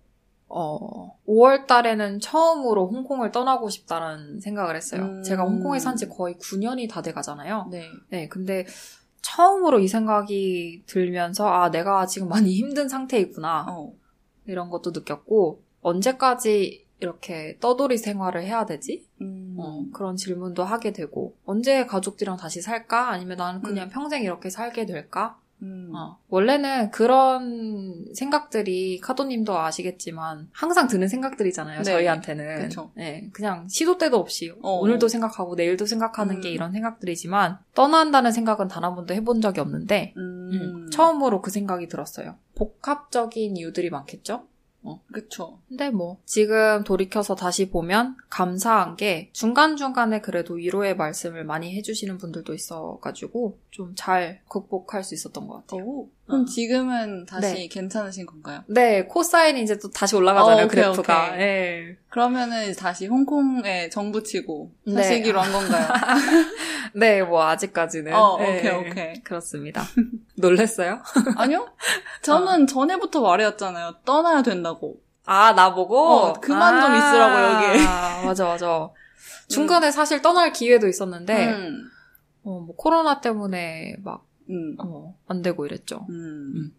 어 0.53 1.17
5월 1.29 1.67
달에는 1.67 2.19
처음으로 2.21 2.89
홍콩을 2.89 3.31
떠나고 3.31 3.71
싶다는 3.71 4.41
생각을 4.41 4.75
했어요. 4.77 5.03
음. 5.03 5.23
제가 5.23 5.45
홍콩에 5.45 5.79
산 5.79 5.97
지 5.97 6.09
거의 6.09 6.35
9년이 6.35 6.91
다 6.91 7.03
돼 7.03 7.13
가잖아요. 7.13 7.69
네. 7.71 7.85
네, 8.09 8.29
근데 8.29 8.67
처음으로 9.23 9.79
이 9.79 9.87
생각이 9.89 10.83
들면서 10.87 11.47
아, 11.49 11.71
내가 11.71 12.07
지금 12.07 12.29
많이 12.29 12.55
힘든 12.55 12.89
상태이구나. 12.89 13.67
어. 13.71 13.93
이런 14.47 14.71
것도 14.71 14.91
느꼈고 14.91 15.63
언제까지 15.83 16.87
이렇게 17.01 17.57
떠돌이 17.61 17.97
생활을 17.97 18.43
해야 18.43 18.67
되지? 18.67 19.07
음. 19.23 19.57
어, 19.59 19.85
그런 19.93 20.17
질문도 20.17 20.65
하게 20.65 20.93
되고 20.93 21.35
언제 21.47 21.87
가족들이랑 21.87 22.37
다시 22.37 22.61
살까? 22.61 23.09
아니면 23.11 23.39
나는 23.39 23.63
그냥 23.63 23.89
평생 23.89 24.23
이렇게 24.23 24.51
살게 24.51 24.85
될까? 24.87 25.39
음. 25.63 25.91
어, 25.95 26.19
원래는 26.29 26.91
그런 26.91 28.05
생각들이 28.15 28.99
카도님도 29.01 29.59
아시겠지만 29.59 30.49
항상 30.53 30.89
드는 30.89 31.09
생각들이잖아요. 31.09 31.79
네. 31.79 31.85
저희한테는. 31.85 32.63
그쵸. 32.69 32.91
네, 32.95 33.29
그냥 33.33 33.69
시도 33.69 33.97
때도 33.99 34.19
없이 34.19 34.53
어. 34.63 34.79
오늘도 34.79 35.09
생각하고 35.09 35.55
내일도 35.55 35.87
생각하는 35.87 36.37
음. 36.37 36.41
게 36.41 36.51
이런 36.51 36.73
생각들이지만 36.73 37.59
떠난다는 37.75 38.33
생각은 38.33 38.69
단 38.69 38.81
한 38.81 38.95
번도 38.95 39.15
해본 39.15 39.41
적이 39.41 39.61
없는데 39.61 40.15
음. 40.17 40.51
음, 40.53 40.91
처음으로 40.91 41.43
그 41.43 41.51
생각이 41.51 41.87
들었어요. 41.89 42.37
복합적인 42.57 43.57
이유들이 43.57 43.91
많겠죠? 43.91 44.47
그쵸. 45.13 45.59
근데 45.69 45.91
뭐 45.91 46.19
지금 46.25 46.85
돌이켜서 46.85 47.35
다시 47.35 47.69
보면 47.71 48.17
감사한 48.31 48.97
게 48.97 49.29
중간중간에 49.35 50.23
그래도 50.23 50.55
위로의 50.55 50.97
말씀을 50.97 51.45
많이 51.45 51.77
해주시는 51.77 52.17
분들도 52.17 52.55
있어가지고 52.55 53.59
좀 53.71 53.95
잘 53.97 54.41
극복할 54.49 55.05
수 55.05 55.15
있었던 55.15 55.47
것 55.47 55.67
같아요. 55.67 55.85
오. 55.85 56.09
그럼 56.27 56.43
어. 56.43 56.45
지금은 56.45 57.27
다시 57.27 57.55
네. 57.55 57.69
괜찮으신 57.69 58.27
건가요? 58.27 58.63
네, 58.69 59.05
코사인이 59.05 59.63
이제 59.63 59.79
또 59.79 59.91
다시 59.91 60.17
올라가잖아요, 60.17 60.63
어, 60.63 60.67
오케이, 60.67 60.83
그래프가. 60.83 61.25
오케이. 61.27 61.39
네. 61.39 61.97
그러면은 62.09 62.73
다시 62.75 63.07
홍콩에 63.07 63.89
정 63.89 64.23
붙이고 64.23 64.73
네. 64.87 64.95
사시기로 64.95 65.41
한 65.41 65.53
건가요? 65.53 65.89
네, 66.95 67.23
뭐 67.23 67.45
아직까지는. 67.45 68.15
어, 68.15 68.39
네, 68.39 68.59
오케이, 68.59 68.91
오케이. 68.91 69.23
그렇습니다. 69.23 69.83
놀랬어요? 70.37 71.03
아니요? 71.37 71.69
저는 72.23 72.67
전에부터 72.67 73.21
말해왔잖아요. 73.21 73.97
떠나야 74.05 74.43
된다고. 74.43 75.01
아, 75.27 75.53
나보고? 75.53 75.97
어, 75.99 76.33
그만 76.35 76.81
좀 76.81 76.95
있으라고, 76.97 77.67
여기. 77.69 77.85
아, 77.87 78.23
맞아, 78.25 78.47
맞아. 78.47 78.89
중간에 79.49 79.91
사실 79.91 80.23
떠날 80.23 80.53
기회도 80.53 80.89
있었는데, 80.89 81.49
음. 81.53 81.90
어, 82.43 82.61
뭐 82.61 82.75
코로나 82.77 83.21
때문에 83.21 83.97
막, 84.03 84.27
음. 84.49 84.77
어, 84.79 85.17
안 85.27 85.43
되고 85.43 85.65
이랬죠. 85.67 86.07
음. 86.09 86.53
음. 86.57 86.75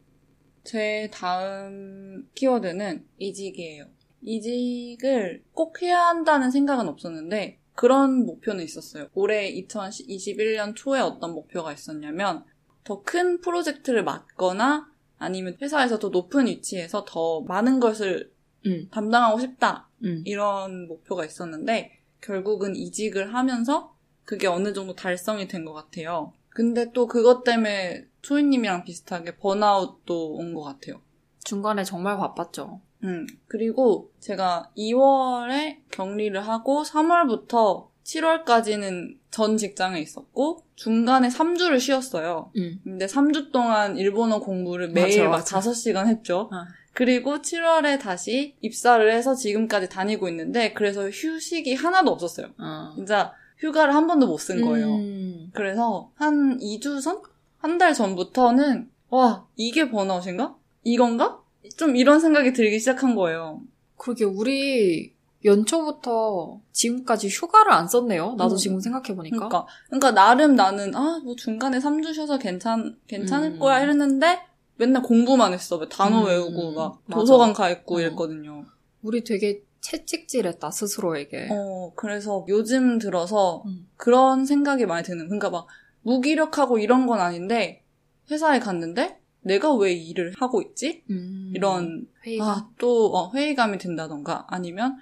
제 0.63 1.09
다음 1.13 2.27
키워드는 2.35 3.05
이직이에요. 3.17 3.85
이직을 4.21 5.43
꼭 5.53 5.81
해야 5.81 6.07
한다는 6.07 6.51
생각은 6.51 6.87
없었는데 6.87 7.59
그런 7.73 8.25
목표는 8.25 8.63
있었어요. 8.63 9.07
올해 9.13 9.51
2021년 9.53 10.75
초에 10.75 10.99
어떤 10.99 11.33
목표가 11.33 11.73
있었냐면 11.73 12.43
더 12.83 13.03
큰 13.03 13.41
프로젝트를 13.41 14.03
맡거나 14.03 14.89
아니면 15.17 15.55
회사에서 15.61 15.99
더 15.99 16.09
높은 16.09 16.47
위치에서 16.47 17.05
더 17.07 17.41
많은 17.41 17.79
것을 17.79 18.31
음, 18.65 18.87
담당하고 18.91 19.39
싶다. 19.39 19.89
음. 20.03 20.23
이런 20.25 20.87
목표가 20.87 21.25
있었는데 21.25 21.91
결국은 22.21 22.75
이직을 22.75 23.33
하면서 23.33 23.95
그게 24.25 24.47
어느 24.47 24.73
정도 24.73 24.95
달성이 24.95 25.47
된 25.47 25.65
것 25.65 25.73
같아요. 25.73 26.33
근데 26.49 26.91
또 26.93 27.07
그것 27.07 27.43
때문에 27.43 28.05
초이님이랑 28.21 28.83
비슷하게 28.83 29.37
번아웃도 29.37 30.33
온 30.33 30.53
것 30.53 30.63
같아요. 30.63 31.01
중간에 31.43 31.83
정말 31.83 32.17
바빴죠. 32.17 32.81
음, 33.03 33.25
그리고 33.47 34.11
제가 34.19 34.69
2월에 34.77 35.77
격리를 35.91 36.39
하고 36.47 36.83
3월부터 36.83 37.87
7월까지는 38.03 39.17
전 39.31 39.57
직장에 39.57 39.99
있었고 39.99 40.63
중간에 40.75 41.29
3주를 41.29 41.79
쉬었어요. 41.79 42.51
음. 42.57 42.79
근데 42.83 43.05
3주 43.05 43.51
동안 43.51 43.97
일본어 43.97 44.39
공부를 44.39 44.89
매일 44.89 45.27
맞아, 45.27 45.29
막 45.29 45.37
맞아. 45.37 45.59
5시간 45.59 46.07
했죠. 46.07 46.49
어. 46.51 46.65
그리고 46.93 47.37
7월에 47.37 47.99
다시 47.99 48.55
입사를 48.61 49.11
해서 49.11 49.33
지금까지 49.33 49.87
다니고 49.89 50.27
있는데 50.29 50.73
그래서 50.73 51.09
휴식이 51.09 51.73
하나도 51.75 52.11
없었어요. 52.11 52.47
어. 52.59 52.91
진짜 52.95 53.33
휴가를 53.61 53.95
한 53.95 54.07
번도 54.07 54.27
못 54.27 54.37
쓴 54.39 54.61
거예요. 54.61 54.95
음. 54.95 55.49
그래서 55.53 56.11
한 56.15 56.57
2주 56.59 57.01
전? 57.01 57.21
한 57.59 57.77
달 57.77 57.93
전부터는 57.93 58.89
와 59.09 59.45
이게 59.55 59.89
번아웃인가? 59.89 60.55
이건가? 60.83 61.39
좀 61.77 61.95
이런 61.95 62.19
생각이 62.19 62.53
들기 62.53 62.79
시작한 62.79 63.15
거예요. 63.15 63.61
그러게 63.97 64.25
우리 64.25 65.13
연초부터 65.45 66.59
지금까지 66.71 67.27
휴가를 67.29 67.71
안 67.71 67.87
썼네요. 67.87 68.35
나도 68.37 68.55
음. 68.55 68.57
지금 68.57 68.79
생각해 68.79 69.15
보니까. 69.15 69.37
그러니까 69.37 69.67
그러니까 69.87 70.11
나름 70.11 70.55
나는 70.55 70.95
아 70.95 71.19
뭐 71.23 71.35
중간에 71.35 71.79
3주 71.79 72.13
쉬어서 72.13 72.37
괜찮 72.39 72.97
괜찮을 73.07 73.53
음. 73.53 73.59
거야 73.59 73.81
이랬는데 73.81 74.39
맨날 74.77 75.03
공부만 75.03 75.53
했어. 75.53 75.77
막 75.77 75.87
단어 75.89 76.21
음. 76.21 76.25
외우고 76.27 76.71
막 76.73 77.01
맞아. 77.05 77.19
도서관 77.19 77.53
가 77.53 77.69
있고 77.69 77.97
어. 77.97 77.99
이랬거든요. 78.01 78.65
우리 79.03 79.23
되게 79.23 79.63
채찍질했다 79.81 80.71
스스로에게. 80.71 81.49
어 81.51 81.91
그래서 81.95 82.45
요즘 82.47 82.99
들어서 82.99 83.63
음. 83.65 83.87
그런 83.97 84.45
생각이 84.45 84.85
많이 84.85 85.03
드는. 85.03 85.25
그러니까 85.25 85.49
막 85.49 85.67
무기력하고 86.03 86.79
이런 86.79 87.07
건 87.07 87.19
아닌데 87.19 87.83
회사에 88.29 88.59
갔는데 88.59 89.19
내가 89.41 89.73
왜이 89.73 90.09
일을 90.09 90.33
하고 90.39 90.61
있지? 90.61 91.03
음. 91.09 91.51
이런 91.55 92.07
회의가. 92.25 92.45
아, 92.45 92.69
또 92.77 93.11
어, 93.13 93.31
회의감이 93.33 93.77
든다던가 93.79 94.45
아니면 94.47 94.97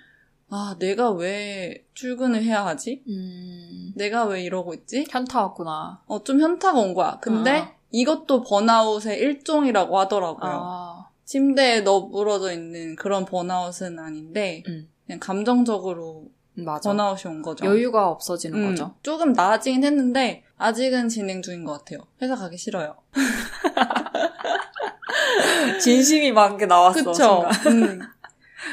아 0.50 0.76
내가 0.80 1.12
왜 1.12 1.86
출근을 1.94 2.44
해야 2.44 2.66
하지? 2.66 3.04
음. 3.08 3.94
내가 3.96 4.26
왜 4.26 4.44
이러고 4.44 4.74
있지? 4.74 5.06
현타 5.10 5.42
왔구나. 5.42 6.02
어, 6.08 6.24
좀 6.24 6.40
현타가 6.40 6.80
온 6.80 6.94
거야. 6.94 7.20
근데 7.22 7.52
아. 7.52 7.74
이것도 7.92 8.44
번아웃의 8.44 9.20
일종이라고 9.20 10.00
하더라고요. 10.00 10.52
아. 10.52 10.99
침대에 11.34 11.82
너부러져 11.82 12.52
있는 12.52 12.96
그런 12.96 13.24
번아웃은 13.24 14.00
아닌데 14.00 14.64
음. 14.68 14.90
그냥 15.06 15.20
감정적으로 15.20 16.26
맞아. 16.56 16.90
번아웃이 16.90 17.32
온 17.32 17.44
거죠. 17.44 17.66
여유가 17.66 18.10
없어지는 18.10 18.60
음, 18.60 18.70
거죠. 18.72 18.96
조금 19.04 19.34
나아지긴 19.34 19.84
했는데 19.84 20.44
아직은 20.58 21.08
진행 21.08 21.44
중인 21.44 21.66
것 21.66 21.74
같아요. 21.74 22.00
회사 22.20 22.36
가기 22.36 22.58
싫어요. 22.58 22.96
진심이 25.80 26.32
막게 26.32 26.66
나왔어. 26.66 27.04
그쵸? 27.12 27.46
음. 27.68 28.00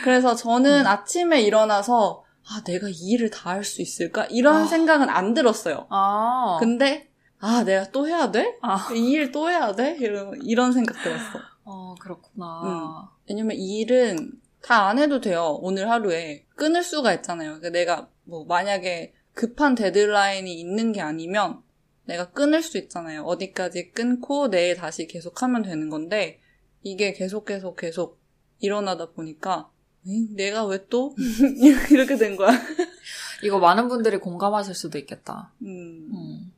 그래서 0.02 0.34
저는 0.34 0.80
음. 0.80 0.86
아침에 0.86 1.42
일어나서 1.42 2.24
아 2.48 2.62
내가 2.64 2.88
이 2.88 2.94
일을 3.10 3.28
다 3.28 3.50
할 3.50 3.64
수 3.64 3.82
있을까? 3.82 4.24
이런 4.30 4.62
아. 4.62 4.66
생각은 4.66 5.10
안 5.10 5.34
들었어요. 5.34 5.86
아. 5.90 6.56
근데 6.58 7.10
아 7.38 7.64
내가 7.64 7.90
또 7.90 8.08
해야 8.08 8.30
돼? 8.30 8.56
아. 8.62 8.88
이일 8.94 9.30
또 9.30 9.50
해야 9.50 9.74
돼? 9.74 9.98
이런 10.00 10.40
이런 10.42 10.72
생각 10.72 10.96
들었어. 11.02 11.38
어, 11.66 11.94
그렇구나. 12.00 13.10
왜냐면 13.28 13.56
이 13.56 13.78
일은 13.80 14.40
다 14.62 14.88
안 14.88 14.98
해도 14.98 15.20
돼요. 15.20 15.58
오늘 15.60 15.90
하루에 15.90 16.44
끊을 16.56 16.82
수가 16.82 17.12
있잖아요. 17.14 17.58
그러니까 17.58 17.70
내가 17.70 18.08
뭐 18.24 18.44
만약에 18.44 19.14
급한 19.34 19.74
데드라인이 19.74 20.52
있는 20.58 20.92
게 20.92 21.00
아니면 21.00 21.62
내가 22.04 22.30
끊을 22.30 22.62
수 22.62 22.78
있잖아요. 22.78 23.22
어디까지 23.24 23.90
끊고 23.92 24.48
내일 24.48 24.76
다시 24.76 25.06
계속하면 25.06 25.62
되는 25.62 25.88
건데 25.90 26.40
이게 26.82 27.12
계속 27.12 27.44
계속 27.44 27.76
계속 27.76 28.18
일어나다 28.60 29.10
보니까 29.10 29.70
응? 30.06 30.34
내가 30.36 30.64
왜 30.64 30.86
또 30.88 31.14
이렇게 31.90 32.16
된 32.16 32.36
거야. 32.36 32.50
이거 33.42 33.58
많은 33.58 33.88
분들이 33.88 34.16
공감하실 34.18 34.74
수도 34.74 34.98
있겠다. 34.98 35.52
음. 35.62 36.08
음. 36.12 36.52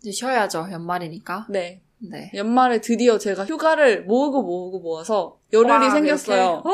이제 0.00 0.10
쉬어야죠. 0.12 0.68
연말이니까. 0.72 1.46
네. 1.50 1.82
네. 2.00 2.30
연말에 2.34 2.80
드디어 2.80 3.18
제가 3.18 3.44
휴가를 3.44 4.04
모으고 4.04 4.42
모으고 4.42 4.80
모아서 4.80 5.38
열흘이 5.52 5.86
와, 5.86 5.90
생겼어요. 5.90 6.62
이렇게? 6.64 6.70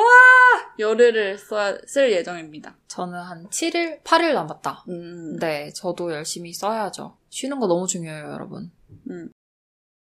열흘을 0.79 1.39
써야, 1.39 1.77
쓸 1.87 2.13
예정입니다. 2.13 2.77
저는 2.87 3.19
한 3.19 3.49
7일, 3.49 4.03
8일 4.03 4.35
남았다. 4.35 4.85
음. 4.89 5.37
네, 5.39 5.71
저도 5.73 6.13
열심히 6.13 6.53
써야죠. 6.53 7.17
쉬는 7.31 7.59
거 7.59 7.67
너무 7.67 7.87
중요해요, 7.87 8.31
여러분. 8.31 8.71
음. 9.11 9.31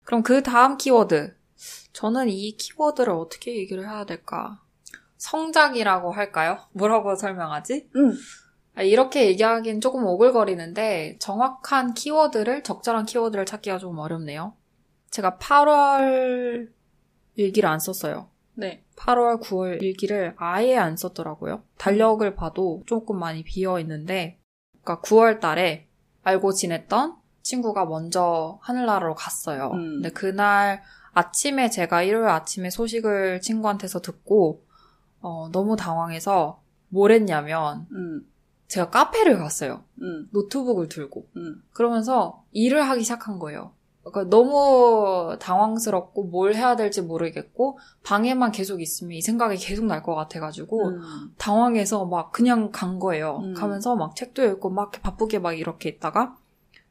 그럼 0.05 0.23
그 0.23 0.43
다음 0.43 0.77
키워드. 0.77 1.37
저는 1.93 2.29
이 2.29 2.57
키워드를 2.57 3.13
어떻게 3.13 3.57
얘기를 3.57 3.89
해야 3.89 4.05
될까? 4.05 4.61
성장이라고 5.19 6.13
할까요? 6.13 6.59
뭐라고 6.73 7.15
설명하지? 7.15 7.91
음. 7.97 8.13
아, 8.75 8.83
이렇게 8.83 9.27
얘기하기는 9.29 9.81
조금 9.81 10.05
오글거리는데 10.05 11.17
정확한 11.19 11.95
키워드를 11.95 12.63
적절한 12.63 13.07
키워드를 13.07 13.47
찾기가 13.47 13.79
좀 13.79 13.99
어렵네요. 13.99 14.55
제가 15.11 15.39
8월 15.39 16.69
일기를 17.35 17.69
안 17.69 17.79
썼어요. 17.79 18.29
네. 18.55 18.83
8월, 18.97 19.41
9월 19.41 19.83
일기를 19.83 20.35
아예 20.37 20.77
안 20.77 20.97
썼더라고요. 20.97 21.63
달력을 21.77 22.35
봐도 22.35 22.83
조금 22.87 23.19
많이 23.19 23.45
비어 23.45 23.79
있는데, 23.81 24.39
그러니까 24.83 25.03
9월 25.07 25.41
달에 25.41 25.87
알고 26.23 26.53
지냈던 26.53 27.17
친구가 27.43 27.85
먼저 27.85 28.59
하늘나라로 28.63 29.15
갔어요. 29.15 29.71
음. 29.75 30.01
근데 30.01 30.11
그날 30.11 30.83
아침에 31.13 31.71
제가 31.71 32.03
일요일 32.03 32.29
아침에 32.29 32.71
소식을 32.71 33.41
친구한테서 33.41 34.01
듣고 34.01 34.65
어, 35.21 35.49
너무 35.53 35.77
당황해서 35.77 36.61
뭘 36.89 37.13
했냐면 37.13 37.87
음. 37.93 38.27
제가 38.67 38.91
카페를 38.91 39.39
갔어요. 39.39 39.85
음. 40.03 40.29
노트북을 40.33 40.89
들고. 40.89 41.29
음. 41.37 41.63
그러면서 41.73 42.45
일을 42.51 42.83
하기 42.83 43.03
시작한 43.03 43.39
거예요. 43.39 43.73
그러니까 44.13 44.31
너무 44.37 45.37
당황스럽고 45.41 46.25
뭘 46.25 46.55
해야 46.55 46.77
될지 46.77 47.03
모르겠고 47.03 47.79
방에만 48.05 48.53
계속 48.53 48.81
있으면 48.81 49.13
이 49.13 49.21
생각이 49.23 49.57
계속 49.57 49.85
날 49.87 50.03
것 50.03 50.15
같아가지고 50.15 50.89
음. 50.89 51.01
당황해서 51.39 52.05
막 52.07 52.31
그냥 52.33 52.71
간 52.71 52.99
거예요. 52.99 53.41
음. 53.43 53.55
가면서 53.55 53.97
막 53.97 54.15
책도 54.15 54.45
읽고 54.45 54.71
막 54.71 54.93
바쁘게 55.03 55.41
막 55.41 55.59
이렇게 55.59 55.89
있다가 55.89 56.37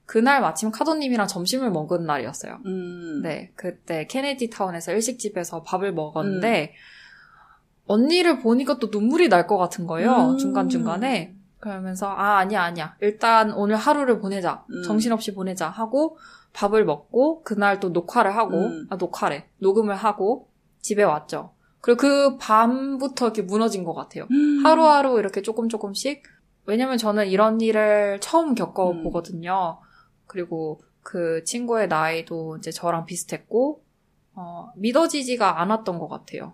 그날 0.06 0.42
마침 0.42 0.72
카도님이랑 0.72 1.28
점심을 1.28 1.72
먹은 1.72 2.06
날이었어요. 2.06 2.60
음. 2.66 3.22
네, 3.24 3.52
그때 3.56 4.06
케네디 4.08 4.50
타운에서 4.50 4.92
일식집에서 4.92 5.64
밥을 5.64 5.94
먹었는데 5.94 6.74
음. 6.74 7.86
언니를 7.88 8.40
보니까 8.40 8.78
또 8.80 8.88
눈물이 8.92 9.30
날 9.30 9.48
것 9.48 9.58
같은 9.58 9.86
거예요. 9.88 10.32
음. 10.32 10.38
중간 10.38 10.70
중간에 10.70 11.36
그러면서 11.60 12.08
아 12.08 12.38
아니야 12.38 12.64
아니야 12.64 12.96
일단 13.02 13.52
오늘 13.52 13.76
하루를 13.76 14.20
보내자 14.20 14.66
음. 14.70 14.84
정신없이 14.84 15.34
보내자 15.34 15.70
하고 15.70 16.18
밥을 16.56 16.86
먹고 16.86 17.44
그날 17.44 17.80
또 17.80 17.90
녹화를 17.90 18.36
하고 18.36 18.58
음. 18.58 18.88
아 18.90 18.96
녹화래 18.96 19.50
녹음을 19.60 19.96
하고 19.96 20.50
집에 20.82 21.04
왔죠. 21.04 21.52
그리고 21.82 21.98
그 22.00 22.38
밤부터 22.38 23.26
이렇게 23.26 23.42
무너진 23.42 23.84
것 23.84 23.94
같아요. 23.94 24.28
음. 24.32 24.66
하루하루 24.66 25.20
이렇게 25.20 25.42
조금 25.42 25.68
조금씩 25.70 26.24
왜냐면 26.66 26.98
저는 26.98 27.28
이런 27.28 27.62
일을 27.62 28.20
처음 28.22 28.50
음. 28.50 28.56
겪어보거든요. 28.56 29.80
그리고 30.26 30.82
그 31.02 31.44
친구의 31.44 31.88
나이도 31.88 32.58
이제 32.58 32.72
저랑 32.72 33.06
비슷했고 33.06 33.84
어, 34.34 34.72
믿어지지가 34.76 35.62
않았던 35.62 36.00
것 36.00 36.08
같아요. 36.08 36.54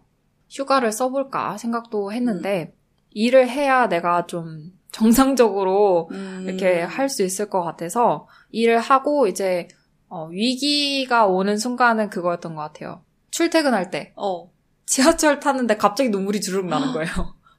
휴가를 0.49 0.91
써볼까 0.91 1.57
생각도 1.57 2.11
했는데 2.11 2.73
일을 3.11 3.47
해야 3.47 3.87
내가 3.87 4.25
좀 4.25 4.73
정상적으로 4.91 6.09
음. 6.11 6.43
이렇게 6.45 6.81
할 6.81 7.07
수 7.07 7.23
있을 7.23 7.49
것 7.49 7.63
같아서 7.63 8.27
일을 8.51 8.79
하고 8.79 9.27
이제 9.27 9.67
어, 10.11 10.27
위기가 10.27 11.25
오는 11.25 11.57
순간은 11.57 12.09
그거였던 12.09 12.53
것 12.53 12.61
같아요. 12.61 13.01
출퇴근할 13.31 13.91
때 13.91 14.11
어. 14.17 14.51
지하철 14.85 15.39
탔는데 15.39 15.77
갑자기 15.77 16.09
눈물이 16.09 16.41
주르륵 16.41 16.65
나는 16.65 16.91
거예요. 16.93 17.07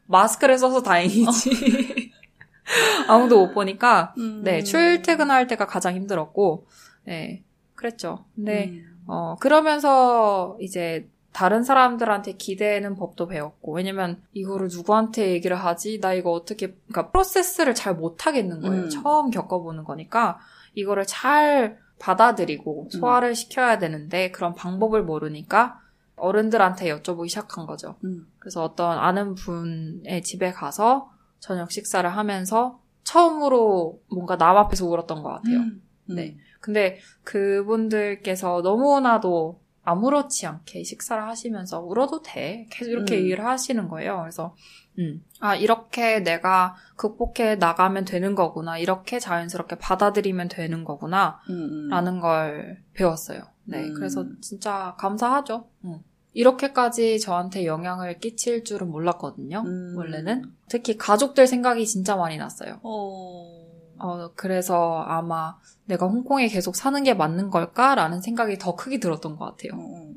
마스크를 0.07 0.59
써서 0.59 0.83
다행이지. 0.83 2.13
아무도 3.09 3.39
못 3.47 3.55
보니까 3.55 4.13
음. 4.19 4.43
네 4.45 4.63
출퇴근할 4.63 5.47
때가 5.47 5.67
가장 5.67 5.95
힘들었고 5.95 6.67
네 7.05 7.43
그랬죠. 7.75 8.27
근데 8.35 8.67
음. 8.69 9.03
어 9.07 9.37
그러면서 9.41 10.59
이제 10.61 11.09
다른 11.33 11.65
사람들한테 11.65 12.33
기대는 12.33 12.97
법도 12.97 13.29
배웠고 13.29 13.73
왜냐면 13.73 14.21
이거를 14.35 14.69
누구한테 14.71 15.31
얘기를 15.31 15.57
하지 15.57 16.01
나 16.01 16.13
이거 16.13 16.33
어떻게 16.33 16.75
그러니까 16.87 17.11
프로세스를 17.11 17.75
잘 17.75 17.95
못하겠는 17.95 18.61
거예요. 18.61 18.83
음. 18.83 18.89
처음 18.91 19.31
겪어보는 19.31 19.85
거니까 19.85 20.39
이거를 20.75 21.07
잘 21.07 21.79
받아들이고 22.03 22.89
소화를 22.91 23.37
시켜야 23.37 23.79
되는데 23.79 24.33
그런 24.33 24.55
방법을 24.55 25.05
모르니까 25.05 25.81
어른들한테 26.17 26.87
여쭤보기 26.95 27.29
시작한 27.29 27.65
거죠. 27.65 27.97
음. 28.05 28.27
그래서 28.39 28.63
어떤 28.63 28.99
아는 28.99 29.35
분의 29.35 30.23
집에 30.23 30.51
가서 30.53 31.11
저녁 31.39 31.71
식사를 31.71 32.09
하면서 32.09 32.81
처음으로 33.05 34.01
뭔가 34.11 34.37
남 34.37 34.57
앞에서 34.57 34.87
울었던 34.87 35.23
것 35.23 35.29
같아요. 35.31 35.59
음. 35.59 35.83
네. 36.07 36.37
근데 36.61 36.99
그분들께서 37.25 38.61
너무나도 38.63 39.61
아무렇지 39.85 40.47
않게 40.47 40.85
식사를 40.85 41.23
하시면서 41.23 41.81
울어도 41.81 42.23
돼. 42.23 42.67
계속 42.71 42.91
이렇게 42.91 43.17
음. 43.17 43.21
얘기를 43.23 43.45
하시는 43.45 43.89
거예요. 43.89 44.21
그래서, 44.21 44.55
음, 44.99 45.25
아, 45.41 45.55
이렇게 45.55 46.21
내가 46.21 46.77
극복해 46.97 47.57
나가면 47.57 48.05
되는 48.05 48.35
거구나. 48.35 48.79
이렇게 48.79 49.19
자연스럽게 49.19 49.77
받아들이면 49.79 50.49
되는 50.49 50.85
거구나. 50.85 51.41
음, 51.49 51.55
음. 51.55 51.89
라는 51.89 52.21
걸 52.21 52.83
배웠어요. 52.95 53.43
네. 53.65 53.85
음. 53.85 53.95
그래서 53.95 54.27
진짜 54.41 54.95
감사하죠. 54.99 55.67
응. 55.85 56.01
이렇게까지 56.35 57.21
저한테 57.21 57.67
영향을 57.67 58.19
끼칠 58.19 58.65
줄은 58.65 58.91
몰랐거든요. 58.91 59.63
음. 59.67 59.95
원래는. 59.97 60.53
특히 60.69 60.97
가족들 60.97 61.47
생각이 61.47 61.87
진짜 61.87 62.17
많이 62.17 62.37
났어요. 62.39 62.81
어. 62.83 63.63
어, 63.99 64.31
그래서 64.35 65.05
아마 65.07 65.57
내가 65.85 66.07
홍콩에 66.07 66.49
계속 66.49 66.75
사는 66.75 67.03
게 67.05 67.15
맞는 67.15 67.51
걸까라는 67.51 68.21
생각이 68.21 68.59
더 68.59 68.75
크게 68.75 68.99
들었던 68.99 69.37
것 69.37 69.45
어, 69.45 69.51
같아요. 69.51 69.73
어. 69.79 70.13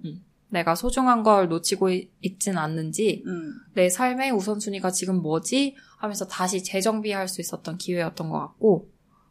내가 0.55 0.73
소중한 0.73 1.21
걸 1.21 1.49
놓치고 1.49 1.89
있, 1.89 2.09
있진 2.21 2.57
않는지, 2.57 3.23
음. 3.25 3.53
내 3.73 3.89
삶의 3.89 4.31
우선순위가 4.31 4.89
지금 4.91 5.21
뭐지? 5.21 5.75
하면서 5.97 6.25
다시 6.25 6.63
재정비할 6.63 7.27
수 7.27 7.41
있었던 7.41 7.77
기회였던 7.77 8.29
것 8.29 8.39
같고, 8.39 8.89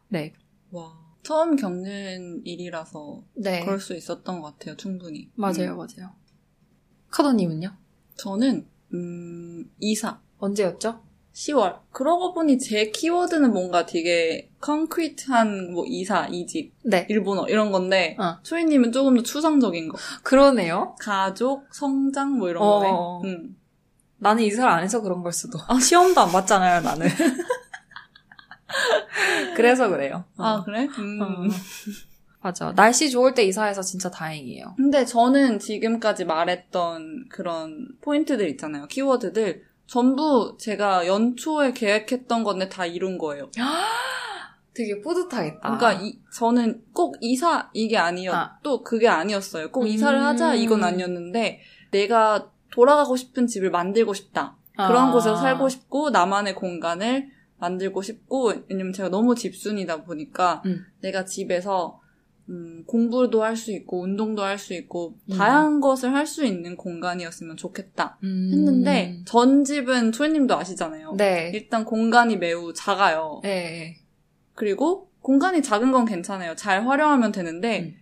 네. 0.09 0.35
와. 0.71 1.03
처음 1.23 1.57
겪는 1.57 2.43
일이라서 2.45 3.25
네. 3.37 3.65
그럴 3.65 3.81
수 3.81 3.97
있었던 3.97 4.43
것 4.43 4.59
같아요, 4.59 4.77
충분히. 4.77 5.31
맞아요, 5.35 5.73
음. 5.73 5.79
맞아요. 5.79 6.15
카도님은요? 7.09 7.75
저는, 8.17 8.69
음, 8.93 9.71
이사. 9.81 10.21
언제였죠? 10.37 11.03
10월. 11.35 11.81
그러고 11.91 12.33
보니 12.33 12.59
제 12.59 12.91
키워드는 12.91 13.53
뭔가 13.53 13.87
되게 13.87 14.51
컨크리트한 14.61 15.73
뭐 15.73 15.85
이사, 15.87 16.27
이직, 16.27 16.75
네. 16.85 17.07
일본어 17.11 17.47
이런 17.49 17.73
건데 17.73 18.17
어. 18.21 18.39
초이님은 18.43 18.93
조금 18.93 19.17
더 19.17 19.23
추상적인 19.23 19.89
거. 19.89 19.99
그러네요. 20.23 20.95
가족, 21.01 21.67
성장 21.73 22.39
뭐 22.39 22.49
이런 22.49 22.63
어. 22.63 23.19
거네. 23.21 23.35
음. 23.35 23.57
나는 24.19 24.45
이사를 24.45 24.71
안 24.71 24.83
해서 24.83 25.03
그런 25.03 25.23
걸 25.23 25.33
수도. 25.33 25.59
시험도 25.83 26.21
안 26.21 26.31
봤잖아요, 26.31 26.83
나는. 26.83 27.09
그래서 29.57 29.89
그래요. 29.89 30.25
아 30.37 30.55
어. 30.55 30.65
그래? 30.65 30.87
음. 30.99 31.21
어. 31.21 31.27
맞아. 32.41 32.73
날씨 32.75 33.11
좋을 33.11 33.35
때 33.35 33.43
이사해서 33.43 33.83
진짜 33.83 34.11
다행이에요. 34.11 34.75
근데 34.77 35.05
저는 35.05 35.59
지금까지 35.59 36.27
말했던 36.27 37.27
그런 37.31 37.89
포인트들 38.03 38.49
있잖아요. 38.51 38.87
키워드들 38.87 39.65
전부 39.87 40.57
제가 40.59 41.07
연초에 41.07 41.73
계획했던 41.73 42.43
건데 42.45 42.69
다 42.69 42.87
이룬 42.87 43.19
거예요. 43.19 43.51
되게 44.75 45.01
뿌듯하겠다. 45.01 45.61
그러니까 45.61 45.93
이- 45.93 46.19
저는 46.33 46.83
꼭 46.93 47.17
이사 47.21 47.71
이게 47.75 47.97
아니었 47.97 48.35
아. 48.35 48.59
또 48.63 48.83
그게 48.83 49.07
아니었어요. 49.09 49.71
꼭 49.71 49.83
음. 49.83 49.87
이사를 49.87 50.21
하자 50.21 50.55
이건 50.55 50.83
아니었는데 50.83 51.61
내가 51.93 52.51
돌아가고 52.73 53.15
싶은 53.17 53.47
집을 53.47 53.71
만들고 53.71 54.15
싶다. 54.15 54.57
그런 54.75 55.09
아. 55.09 55.13
곳에서 55.13 55.37
살고 55.37 55.69
싶고 55.69 56.11
나만의 56.11 56.57
공간을 56.57 57.29
만들고 57.59 58.03
싶고 58.03 58.53
왜냐면 58.69 58.93
제가 58.93 59.09
너무 59.11 59.37
집순이다 59.37 60.03
보니까 60.03 60.63
음. 60.67 60.85
내가 61.01 61.25
집에서 61.25 62.01
음, 62.51 62.85
공부도 62.87 63.43
할 63.43 63.57
수 63.57 63.73
있고 63.73 64.03
운동도 64.03 64.43
할 64.43 64.59
수 64.59 64.75
있고 64.75 65.17
음. 65.31 65.37
다양한 65.39 65.81
것을 65.81 66.13
할 66.15 66.27
수 66.27 66.45
있는 66.45 66.77
공간이었으면 66.77 67.57
좋겠다 67.57 68.19
음. 68.23 68.51
했는데 68.53 69.21
전 69.27 69.65
집은 69.65 70.13
초이님도 70.13 70.55
아시잖아요. 70.57 71.15
네. 71.17 71.51
일단 71.55 71.85
공간이 71.85 72.37
매우 72.37 72.73
작아요. 72.75 73.41
네. 73.43 73.97
그리고 74.55 75.11
공간이 75.21 75.63
작은 75.63 75.91
건 75.93 76.05
괜찮아요. 76.05 76.55
잘 76.55 76.87
활용하면 76.87 77.33
되는데 77.33 77.81
음. 77.81 77.95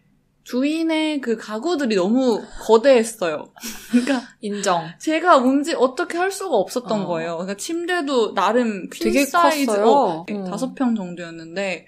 주인의 0.44 1.20
그 1.20 1.36
가구들이 1.36 1.94
너무 1.94 2.42
거대했어요. 2.66 3.44
그러니까 3.92 4.22
인정. 4.40 4.88
제가 4.98 5.36
움직 5.36 5.74
어떻게 5.80 6.18
할 6.18 6.32
수가 6.32 6.56
없었던 6.56 7.02
어. 7.02 7.06
거예요. 7.06 7.34
그러니까 7.36 7.56
침대도 7.56 8.34
나름 8.34 8.88
퀸 8.90 9.04
되게 9.04 9.24
사이즈 9.24 9.66
컸어요. 9.66 9.86
어, 9.86 10.26
음. 10.30 10.44
다섯 10.44 10.74
평 10.74 10.96
정도였는데 10.96 11.86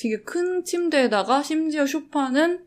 되게 0.00 0.22
큰 0.22 0.64
침대에다가 0.64 1.42
심지어 1.42 1.86
쇼파는 1.86 2.64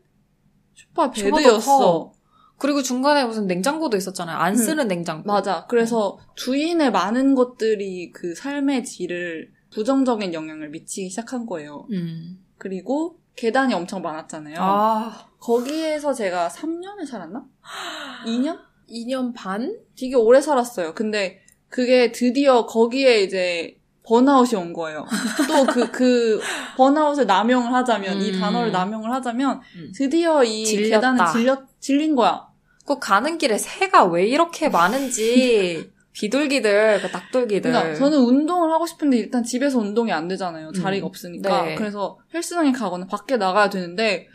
쇼파 0.74 1.10
베드였어. 1.10 1.78
커. 1.78 2.12
그리고 2.58 2.82
중간에 2.82 3.24
무슨 3.24 3.46
냉장고도 3.46 3.96
있었잖아요. 3.96 4.36
안 4.36 4.52
음. 4.52 4.56
쓰는 4.56 4.86
냉장고. 4.86 5.26
맞아. 5.26 5.66
그래서 5.66 6.18
주인의 6.36 6.92
많은 6.92 7.34
것들이 7.34 8.12
그 8.12 8.34
삶의 8.34 8.84
질을 8.84 9.52
부정적인 9.72 10.32
영향을 10.32 10.70
미치기 10.70 11.10
시작한 11.10 11.46
거예요. 11.46 11.88
음. 11.90 12.38
그리고 12.56 13.18
계단이 13.34 13.74
엄청 13.74 14.00
많았잖아요. 14.02 14.56
아, 14.60 15.28
거기에서 15.40 16.14
제가 16.14 16.48
3년을 16.48 17.04
살았나? 17.04 17.44
2년? 18.26 18.60
2년 18.88 19.34
반? 19.34 19.76
되게 19.98 20.14
오래 20.14 20.40
살았어요. 20.40 20.94
근데 20.94 21.40
그게 21.68 22.12
드디어 22.12 22.66
거기에 22.66 23.22
이제 23.22 23.76
번아웃이 24.04 24.54
온 24.60 24.72
거예요. 24.72 25.06
또 25.48 25.66
그, 25.66 25.90
그, 25.92 26.40
번아웃을 26.76 27.26
남용을 27.26 27.72
하자면, 27.72 28.20
이 28.20 28.32
음. 28.32 28.40
단어를 28.40 28.70
남용을 28.70 29.10
하자면, 29.10 29.60
음. 29.76 29.92
드디어 29.94 30.44
이 30.44 30.64
질렸다. 30.64 30.96
계단을 30.96 31.32
질렸, 31.32 31.80
질린 31.80 32.14
거야. 32.14 32.46
그 32.86 32.98
가는 32.98 33.38
길에 33.38 33.56
새가 33.56 34.04
왜 34.04 34.26
이렇게 34.26 34.68
많은지 34.68 35.90
비둘기들, 36.12 37.00
그 37.00 37.08
닭둘기들. 37.08 37.72
그러니까 37.72 37.94
저는 37.94 38.18
운동을 38.18 38.70
하고 38.70 38.86
싶은데 38.86 39.16
일단 39.16 39.42
집에서 39.42 39.78
운동이 39.78 40.12
안 40.12 40.28
되잖아요. 40.28 40.70
자리가 40.72 41.06
음. 41.06 41.08
없으니까. 41.08 41.62
네. 41.62 41.74
그래서 41.74 42.18
헬스장에 42.32 42.72
가거나 42.72 43.06
밖에 43.06 43.36
나가야 43.36 43.70
되는데, 43.70 44.28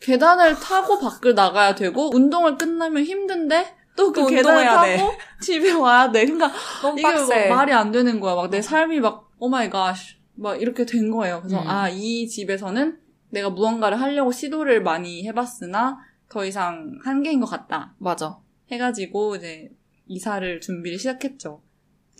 계단을 0.00 0.54
타고 0.60 1.00
밖을 1.00 1.34
나가야 1.34 1.74
되고, 1.74 2.14
운동을 2.14 2.56
끝나면 2.56 3.02
힘든데, 3.02 3.74
또그또 3.96 4.26
계단을 4.26 4.60
운동해야 4.60 4.74
타고 4.74 4.86
돼. 4.86 5.18
집에 5.42 5.72
와야 5.72 6.10
돼. 6.12 6.24
그러니까 6.26 6.52
너무 6.82 6.98
이게 6.98 7.02
빡세. 7.02 7.48
막 7.48 7.56
말이 7.56 7.72
안 7.72 7.90
되는 7.92 8.20
거야. 8.20 8.34
막 8.34 8.50
내 8.50 8.62
삶이 8.62 9.00
막, 9.00 9.30
oh 9.38 9.48
my 9.48 9.68
god, 9.70 9.96
막 10.34 10.60
이렇게 10.60 10.84
된 10.86 11.10
거예요. 11.10 11.40
그래서, 11.40 11.60
음. 11.60 11.68
아, 11.68 11.88
이 11.88 12.28
집에서는 12.28 12.98
내가 13.30 13.50
무언가를 13.50 14.00
하려고 14.00 14.30
시도를 14.32 14.82
많이 14.82 15.26
해봤으나, 15.26 15.98
더 16.28 16.44
이상 16.44 16.98
한계인 17.04 17.40
것 17.40 17.46
같다. 17.46 17.94
맞아. 17.98 18.38
해가지고, 18.70 19.36
이제, 19.36 19.70
이사를 20.06 20.60
준비를 20.60 20.98
시작했죠. 20.98 21.62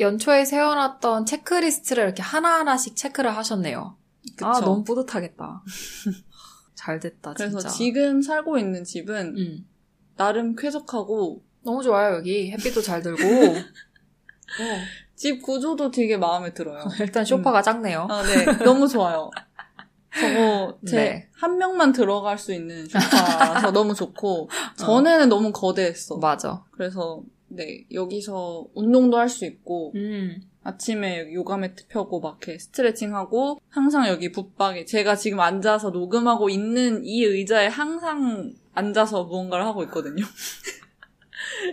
연초에 0.01 0.45
세워놨던 0.45 1.25
체크리스트를 1.27 2.05
이렇게 2.05 2.23
하나하나씩 2.23 2.97
체크를 2.97 3.35
하셨네요. 3.37 3.97
그쵸. 4.37 4.47
아, 4.47 4.61
너무 4.61 4.85
뿌듯하겠다. 4.85 5.63
잘 6.75 7.01
됐다, 7.01 7.33
그래서 7.35 7.59
진짜. 7.59 7.75
지금 7.75 8.21
살고 8.21 8.59
있는 8.59 8.85
집은 8.85 9.35
음. 9.37 9.67
나름 10.17 10.55
쾌적하고, 10.57 11.43
너무 11.67 11.83
좋아요, 11.83 12.15
여기. 12.15 12.51
햇빛도 12.53 12.81
잘 12.81 13.03
들고. 13.03 13.21
어, 13.27 14.79
집 15.17 15.43
구조도 15.43 15.91
되게 15.91 16.17
마음에 16.17 16.55
들어요. 16.55 16.85
일단 17.01 17.25
쇼파가 17.25 17.61
작네요. 17.61 18.07
아, 18.09 18.23
네. 18.23 18.45
너무 18.65 18.87
좋아요. 18.87 19.31
저거, 20.19 20.79
제, 20.87 20.97
네. 20.97 21.29
한 21.35 21.59
명만 21.59 21.93
들어갈 21.93 22.39
수 22.39 22.55
있는 22.55 22.87
쇼파라서 22.87 23.73
너무 23.73 23.95
좋고, 23.95 24.49
전에는 24.77 25.29
너무 25.29 25.51
거대했어. 25.53 26.19
맞아. 26.19 26.63
그래서, 26.71 27.23
네, 27.49 27.85
여기서 27.93 28.67
운동도 28.75 29.19
할 29.19 29.29
수 29.29 29.45
있고, 29.45 29.93
음. 29.97 30.41
아침에 30.63 31.33
요가 31.33 31.57
매트 31.57 31.89
펴고 31.89 32.21
막 32.21 32.39
이렇게 32.41 32.59
스트레칭하고, 32.61 33.61
항상 33.69 34.07
여기 34.07 34.31
붙박에, 34.31 34.85
제가 34.85 35.17
지금 35.17 35.41
앉아서 35.41 35.91
녹음하고 35.91 36.49
있는 36.49 37.05
이 37.05 37.25
의자에 37.25 37.67
항상 37.67 38.53
앉아서 38.73 39.25
무언가를 39.25 39.65
하고 39.65 39.83
있거든요. 39.85 40.25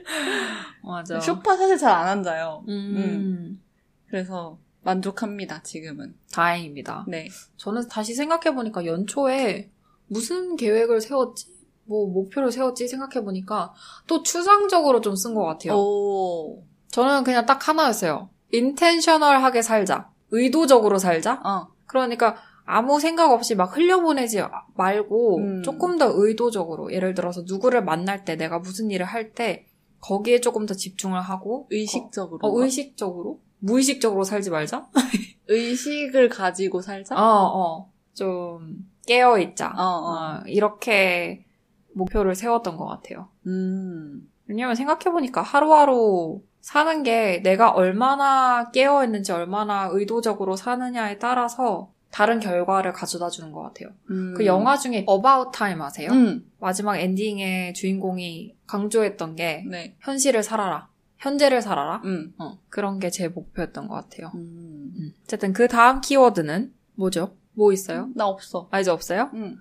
맞아. 0.84 1.20
쇼파 1.20 1.56
사실 1.58 1.78
잘 1.78 1.92
안 1.92 2.08
앉아요. 2.08 2.64
음. 2.68 3.62
그래서 4.08 4.58
만족합니다, 4.82 5.62
지금은. 5.64 6.16
다행입니다. 6.32 7.06
네. 7.08 7.30
저는 7.58 7.88
다시 7.88 8.14
생각해보니까 8.14 8.86
연초에 8.86 9.70
무슨 10.08 10.56
계획을 10.56 11.02
세웠지? 11.02 11.48
뭐 11.86 12.08
목표를 12.08 12.52
세웠지 12.52 12.88
생각해보니까 12.88 13.74
또 14.08 14.24
추상적으로 14.24 15.02
좀 15.02 15.16
쓴 15.16 15.34
것 15.34 15.44
같아요. 15.46 15.74
오. 15.76 16.64
저는 16.90 17.24
그냥 17.24 17.46
딱 17.46 17.68
하나였어요. 17.68 18.30
인텐셔널하게 18.52 19.62
살자. 19.62 20.10
의도적으로 20.32 20.98
살자. 20.98 21.42
어. 21.44 21.68
그러니까 21.86 22.36
아무 22.66 23.00
생각 23.00 23.32
없이 23.32 23.56
막 23.56 23.76
흘려보내지 23.76 24.42
말고 24.76 25.38
음. 25.40 25.64
조금 25.64 25.98
더 25.98 26.12
의도적으로 26.14 26.94
예를 26.94 27.14
들어서 27.14 27.42
누구를 27.46 27.84
만날 27.84 28.24
때 28.26 28.36
내가 28.36 28.60
무슨 28.60 28.90
일을 28.92 29.06
할 29.06 29.34
때 29.34 29.66
거기에 30.04 30.42
조금 30.42 30.66
더 30.66 30.74
집중을 30.74 31.20
하고 31.22 31.66
의식적으로. 31.72 32.40
어, 32.42 32.50
어, 32.50 32.64
의식적으로 32.64 33.40
무의식적으로 33.60 34.26
살지 34.26 34.50
말자. 34.50 34.90
의식을 35.48 36.28
가지고 36.28 36.82
살자? 36.82 37.16
어, 37.16 37.22
어. 37.22 37.92
좀 38.14 38.86
깨어 39.08 39.40
있자. 39.40 39.70
어, 39.70 39.82
어. 39.82 40.40
어, 40.42 40.44
이렇게 40.46 41.46
목표를 41.94 42.36
세웠던 42.36 42.76
것 42.76 42.86
같아요. 42.86 43.30
음. 43.48 44.30
왜냐면 44.46 44.76
생각해 44.76 45.06
보니까 45.06 45.42
하루하루 45.42 46.42
사는 46.60 47.04
게 47.04 47.42
내가 47.42 47.72
얼마나 47.72 48.72
깨어 48.72 49.06
있는지 49.06 49.32
얼마나 49.32 49.88
의도적으로 49.90 50.58
사느냐에 50.58 51.18
따라서 51.18 51.93
다른 52.14 52.40
결과를 52.40 52.94
가져다 52.94 53.30
주는 53.32 53.52
것 53.52 53.64
같아요. 53.64 53.90
음. 54.12 54.36
그 54.38 54.46
영화 54.46 54.78
중에 54.78 55.00
About 55.00 55.50
Time 55.52 55.82
아세요? 55.82 56.12
음. 56.12 56.46
마지막 56.60 56.98
엔딩에 57.00 57.74
주인공이 57.74 58.56
강조했던 58.68 59.36
게 59.36 59.66
네. 59.68 59.96
현실을 60.00 60.44
살아라. 60.44 60.90
현재를 61.18 61.64
살아라. 61.64 62.02
음. 62.06 62.34
어, 62.38 62.60
그런 62.70 63.00
게 63.00 63.10
제 63.10 63.28
목표였던 63.30 63.88
것 63.88 63.96
같아요. 63.96 64.30
음. 64.36 64.94
음. 64.96 65.14
어쨌든 65.24 65.54
그 65.54 65.68
다음 65.68 66.02
키워드는 66.02 66.72
뭐죠? 66.96 67.36
뭐 67.54 67.74
있어요? 67.74 68.10
나 68.16 68.28
없어. 68.28 68.68
아, 68.70 68.80
이제 68.80 68.92
없어요? 68.92 69.32
음. 69.34 69.58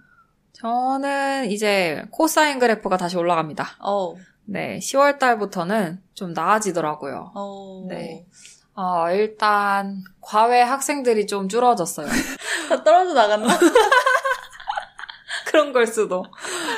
저는 0.53 1.51
이제 1.51 2.05
코사인 2.11 2.59
그래프가 2.59 2.99
다시 2.99 3.17
올라갑니다. 3.17 3.77
어. 3.81 4.15
네, 4.45 4.79
10월 4.79 5.19
달부터는 5.19 6.03
좀 6.13 6.35
나아지더라고요. 6.35 7.33
어. 7.35 7.87
네. 7.89 8.27
어, 8.75 9.11
일단 9.11 10.03
과외 10.21 10.63
학생들이 10.63 11.27
좀 11.27 11.49
줄어졌어요. 11.49 12.07
다 12.69 12.83
떨어져 12.83 13.13
나갔나? 13.13 13.59
그런 15.47 15.73
걸 15.73 15.87
수도. 15.87 16.25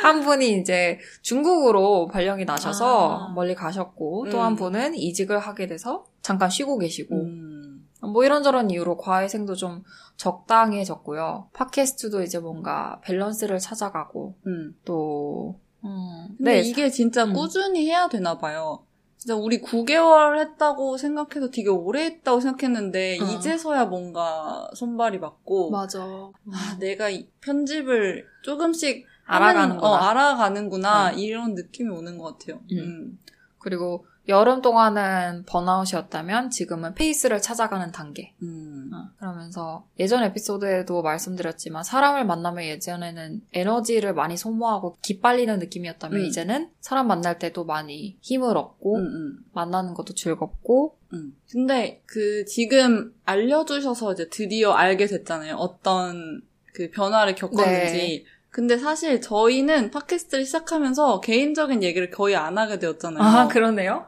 한 0.02 0.22
분이 0.22 0.58
이제 0.58 0.98
중국으로 1.22 2.08
발령이 2.08 2.44
나셔서 2.44 3.28
아. 3.28 3.28
멀리 3.28 3.54
가셨고 3.54 4.26
또한 4.30 4.52
음. 4.52 4.56
분은 4.56 4.96
이직을 4.96 5.38
하게 5.38 5.68
돼서 5.68 6.06
잠깐 6.22 6.50
쉬고 6.50 6.78
계시고 6.78 7.14
음. 7.14 7.88
뭐 8.00 8.24
이런저런 8.24 8.70
이유로 8.70 8.96
과외생도 8.96 9.54
좀 9.54 9.84
적당해졌고요. 10.16 11.50
팟캐스트도 11.52 12.22
이제 12.22 12.38
뭔가 12.38 13.00
밸런스를 13.04 13.58
찾아가고 13.60 14.34
음. 14.46 14.74
또 14.84 15.58
음, 15.84 16.34
근데 16.36 16.54
네, 16.54 16.60
이게 16.60 16.90
진짜 16.90 17.24
음. 17.24 17.32
꾸준히 17.32 17.86
해야 17.86 18.08
되나 18.08 18.38
봐요. 18.38 18.84
진짜 19.24 19.36
우리 19.36 19.62
9개월 19.62 20.38
했다고 20.38 20.98
생각해도 20.98 21.50
되게 21.50 21.70
오래 21.70 22.04
했다고 22.04 22.40
생각했는데 22.40 23.18
어. 23.22 23.24
이제서야 23.24 23.86
뭔가 23.86 24.68
손발이 24.74 25.18
맞고 25.18 25.70
맞아. 25.70 26.02
아, 26.02 26.76
내가 26.78 27.08
이 27.08 27.26
편집을 27.40 28.26
조금씩 28.42 29.06
알아가는구나. 29.24 29.80
하는- 29.80 29.82
어, 29.82 29.94
알아가는구나 29.94 31.12
음. 31.12 31.18
이런 31.18 31.54
느낌이 31.54 31.88
오는 31.88 32.18
것 32.18 32.38
같아요. 32.38 32.60
음. 32.72 32.78
음. 32.78 33.18
그리고 33.58 34.04
여름 34.26 34.62
동안은 34.62 35.44
번아웃이었다면 35.46 36.50
지금은 36.50 36.94
페이스를 36.94 37.42
찾아가는 37.42 37.92
단계. 37.92 38.32
음. 38.42 38.90
어, 38.92 39.10
그러면서 39.18 39.86
예전 40.00 40.22
에피소드에도 40.22 41.02
말씀드렸지만 41.02 41.84
사람을 41.84 42.24
만나면 42.24 42.64
예전에는 42.64 43.42
에너지를 43.52 44.14
많이 44.14 44.36
소모하고 44.36 44.96
기빨리는 45.02 45.58
느낌이었다면 45.58 46.20
음. 46.20 46.24
이제는 46.24 46.70
사람 46.80 47.06
만날 47.06 47.38
때도 47.38 47.64
많이 47.64 48.16
힘을 48.22 48.56
얻고 48.56 48.96
음, 48.96 49.04
음. 49.04 49.38
만나는 49.52 49.92
것도 49.92 50.14
즐겁고 50.14 50.96
음. 51.12 51.36
근데 51.50 52.02
그 52.06 52.44
지금 52.46 53.14
알려주셔서 53.24 54.12
이제 54.14 54.28
드디어 54.30 54.72
알게 54.72 55.06
됐잖아요. 55.06 55.56
어떤 55.56 56.42
그 56.72 56.90
변화를 56.90 57.34
겪었는지. 57.34 57.92
네. 57.92 58.24
근데 58.50 58.78
사실 58.78 59.20
저희는 59.20 59.90
팟캐스트를 59.90 60.44
시작하면서 60.44 61.20
개인적인 61.20 61.82
얘기를 61.82 62.08
거의 62.10 62.36
안 62.36 62.56
하게 62.56 62.78
되었잖아요. 62.78 63.22
아 63.22 63.48
그러네요. 63.48 64.06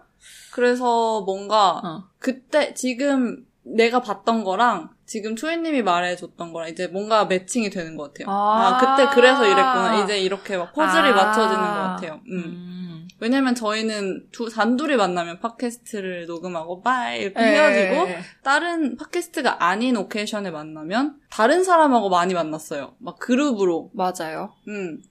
그래서 0.57 1.21
뭔가 1.21 1.83
어. 1.85 2.05
그때 2.19 2.73
지금 2.73 3.45
내가 3.62 4.01
봤던 4.01 4.42
거랑 4.42 4.88
지금 5.05 5.37
초이님이 5.37 5.83
말해줬던 5.83 6.55
거랑 6.55 6.71
이제 6.71 6.87
뭔가 6.87 7.27
매칭이 7.27 7.69
되는 7.69 7.95
것 7.99 8.14
같아요. 8.14 8.35
아. 8.35 8.66
아, 8.66 8.79
그때 8.79 9.14
그래서 9.14 9.45
이랬구나. 9.45 10.03
이제 10.03 10.19
이렇게 10.19 10.57
막 10.57 10.73
퍼즐이 10.73 11.11
아. 11.11 11.14
맞춰지는 11.14 11.61
것 11.61 11.75
같아요. 11.75 12.21
음. 12.31 12.42
음. 12.42 13.09
왜냐면 13.21 13.55
저희는 13.55 14.29
두, 14.33 14.49
단둘이 14.49 14.97
만나면 14.97 15.40
팟캐스트를 15.40 16.25
녹음하고 16.25 16.81
빠이 16.81 17.21
이렇게 17.21 17.42
예, 17.42 17.47
헤어지고 17.49 18.09
예, 18.09 18.12
예. 18.14 18.19
다른 18.42 18.97
팟캐스트가 18.97 19.62
아닌 19.62 19.99
오케이션에 19.99 20.51
만나면 20.51 21.19
다른 21.31 21.64
사람하고 21.64 22.09
많이 22.09 22.33
만났어요. 22.33 22.95
막 22.99 23.19
그룹으로. 23.19 23.90
맞아요. 23.92 24.55
음. 24.69 25.03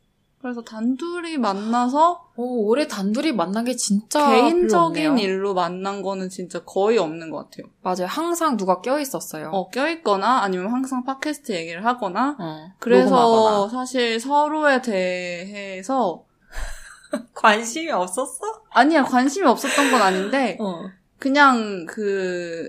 그래서 0.46 0.62
단둘이 0.62 1.40
만나서 1.40 2.30
오, 2.36 2.68
올해 2.68 2.88
단둘이 2.88 3.32
만난 3.32 3.66
게 3.66 3.76
진짜 3.76 4.30
개인적인. 4.30 5.18
일로 5.18 5.56
만난 5.56 6.04
거는 6.04 6.30
진짜 6.30 6.64
거의 6.64 7.00
없는 7.00 7.32
것 7.32 7.50
같아요. 7.50 7.66
맞아요. 7.82 8.06
항상 8.06 8.56
누가 8.56 8.80
껴 8.80 9.00
있었어요. 9.00 9.50
어, 9.50 9.70
껴있거나 9.72 10.44
아니면 10.44 10.72
항상 10.72 11.04
팟캐스트 11.04 11.52
얘기를 11.54 11.84
하거나 11.84 12.38
어, 12.40 12.72
그래서 12.78 13.10
녹음하거나. 13.20 13.70
사실 13.70 14.20
서로에 14.20 14.84
대해서 14.84 16.26
관심이 17.34 17.90
없었어? 17.90 18.62
아니야 18.70 19.04
관심이 19.04 19.48
없었던 19.48 19.90
건 19.90 20.00
아닌데 20.00 20.58
어. 20.62 20.84
그냥 21.18 21.88
그 21.88 22.68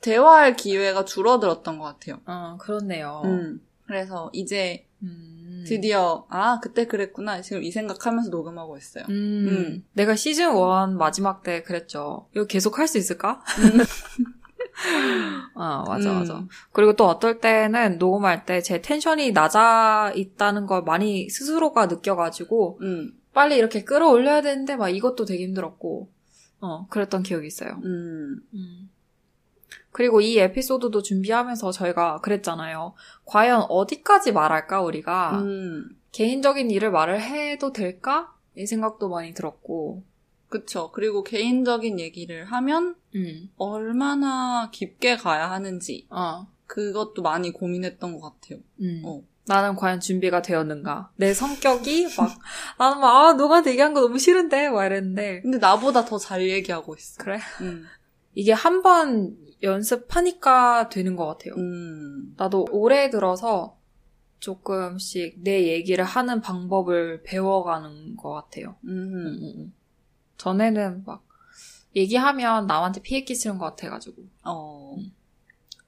대화할 0.00 0.54
기회가 0.54 1.04
줄어들었던 1.04 1.80
것 1.80 1.86
같아요. 1.86 2.20
어, 2.24 2.56
그렇네요. 2.60 3.22
음. 3.24 3.60
그래서 3.84 4.30
이제 4.32 4.86
음. 5.02 5.35
드디어 5.66 6.26
아 6.30 6.58
그때 6.62 6.86
그랬구나 6.86 7.42
지금 7.42 7.62
이 7.62 7.70
생각하면서 7.70 8.30
녹음하고 8.30 8.76
있어요. 8.76 9.04
음. 9.08 9.46
음. 9.48 9.84
내가 9.92 10.16
시즌 10.16 10.56
1 10.56 10.96
마지막 10.96 11.42
때 11.42 11.62
그랬죠. 11.62 12.28
이거 12.34 12.46
계속 12.46 12.78
할 12.78 12.88
수 12.88 12.98
있을까? 12.98 13.42
아, 15.54 15.84
맞아, 15.86 16.12
음. 16.12 16.18
맞아. 16.18 16.44
그리고 16.72 16.94
또 16.94 17.06
어떨 17.06 17.40
때는 17.40 17.98
녹음할 17.98 18.44
때 18.44 18.60
제 18.62 18.80
텐션이 18.82 19.32
낮아 19.32 20.12
있다는 20.14 20.66
걸 20.66 20.82
많이 20.82 21.28
스스로가 21.30 21.86
느껴가지고, 21.86 22.78
음, 22.82 23.12
빨리 23.32 23.56
이렇게 23.56 23.84
끌어올려야 23.84 24.42
되는데, 24.42 24.76
막 24.76 24.88
이것도 24.88 25.24
되게 25.24 25.44
힘들었고, 25.44 26.10
어, 26.60 26.86
그랬던 26.88 27.22
기억이 27.22 27.46
있어요. 27.46 27.80
음, 27.84 28.40
음. 28.54 28.85
그리고 29.96 30.20
이 30.20 30.38
에피소드도 30.38 31.00
준비하면서 31.00 31.72
저희가 31.72 32.20
그랬잖아요. 32.20 32.92
과연 33.24 33.64
어디까지 33.70 34.32
말할까, 34.32 34.82
우리가? 34.82 35.38
음, 35.40 35.88
개인적인 36.12 36.70
일을 36.70 36.90
말을 36.90 37.22
해도 37.22 37.72
될까? 37.72 38.30
이 38.58 38.66
생각도 38.66 39.08
많이 39.08 39.32
들었고, 39.32 40.02
그쵸. 40.50 40.90
그리고 40.92 41.24
개인적인 41.24 41.98
얘기를 41.98 42.44
하면 42.44 42.94
음, 43.14 43.48
얼마나 43.56 44.68
깊게 44.70 45.16
가야 45.16 45.50
하는지 45.50 46.06
어, 46.10 46.46
그것도 46.66 47.22
많이 47.22 47.50
고민했던 47.50 48.20
것 48.20 48.34
같아요. 48.34 48.58
음. 48.82 49.00
어. 49.02 49.22
나는 49.46 49.76
과연 49.76 50.00
준비가 50.00 50.42
되었는가? 50.42 51.08
내 51.16 51.32
성격이 51.32 52.08
막, 52.18 52.38
나는 52.78 53.00
막, 53.00 53.28
아, 53.28 53.32
누가 53.34 53.64
얘기한 53.66 53.94
거 53.94 54.02
너무 54.02 54.18
싫은데? 54.18 54.68
막 54.68 54.84
이랬는데. 54.84 55.40
근데 55.40 55.56
나보다 55.56 56.04
더 56.04 56.18
잘 56.18 56.46
얘기하고 56.46 56.94
있어. 56.96 57.24
그래? 57.24 57.38
음, 57.62 57.86
이게 58.34 58.52
한 58.52 58.82
번 58.82 59.38
연습하니까 59.62 60.88
되는 60.88 61.16
것 61.16 61.26
같아요. 61.26 61.54
음, 61.56 62.34
나도 62.36 62.66
올해 62.70 63.10
들어서 63.10 63.78
조금씩 64.40 65.42
내 65.42 65.68
얘기를 65.68 66.04
하는 66.04 66.40
방법을 66.40 67.22
배워가는 67.22 68.16
것 68.16 68.32
같아요. 68.32 68.76
음, 68.84 68.90
음, 68.90 69.26
음, 69.26 69.52
음. 69.56 69.74
전에는 70.36 71.04
막, 71.06 71.24
얘기하면 71.94 72.66
남한테 72.66 73.00
피해 73.00 73.22
끼치는 73.22 73.58
것 73.58 73.64
같아가지고. 73.66 74.22
어. 74.44 74.96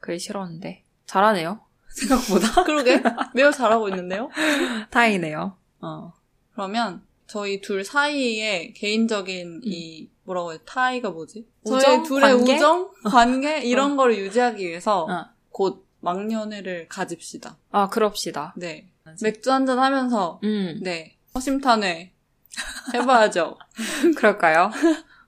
그게 0.01 0.17
싫었는데. 0.17 0.85
잘하네요. 1.05 1.61
생각보다. 1.89 2.65
그러게. 2.65 3.03
매우 3.35 3.53
잘하고 3.53 3.89
있는데요? 3.91 4.31
다행이네요. 4.91 5.57
어. 5.81 6.13
그러면 6.53 7.03
저희 7.27 7.61
둘 7.61 7.85
사이에 7.85 8.73
개인적인 8.73 9.61
이 9.65 10.09
뭐라고 10.29 10.53
해야 10.53 10.59
타이가 10.67 11.11
뭐지? 11.11 11.49
저희 11.67 11.79
우정? 11.79 12.03
둘의 12.03 12.21
관계? 12.21 12.55
우정, 12.55 12.91
관계 13.05 13.61
이런 13.61 13.97
거를 13.97 14.19
유지하기 14.19 14.67
위해서 14.67 15.05
어. 15.05 15.27
곧 15.51 15.87
막년회를 16.01 16.89
가집시다. 16.89 17.57
아, 17.71 17.89
그럽시다. 17.89 18.53
네. 18.57 18.91
맥주 19.23 19.51
한잔 19.51 19.79
하면서 19.79 20.39
음. 20.45 20.81
네 20.83 21.17
허심탄회 21.35 22.13
해봐야죠. 22.95 23.57
그럴까요? 24.17 24.71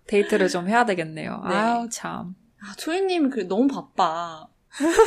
데이트를 0.06 0.48
좀 0.48 0.68
해야 0.68 0.84
되겠네요. 0.84 1.42
네. 1.48 1.54
아우, 1.54 1.88
참. 1.88 2.34
아, 2.60 2.74
초이님이 2.76 3.30
그 3.30 3.48
너무 3.48 3.68
바빠. 3.68 4.46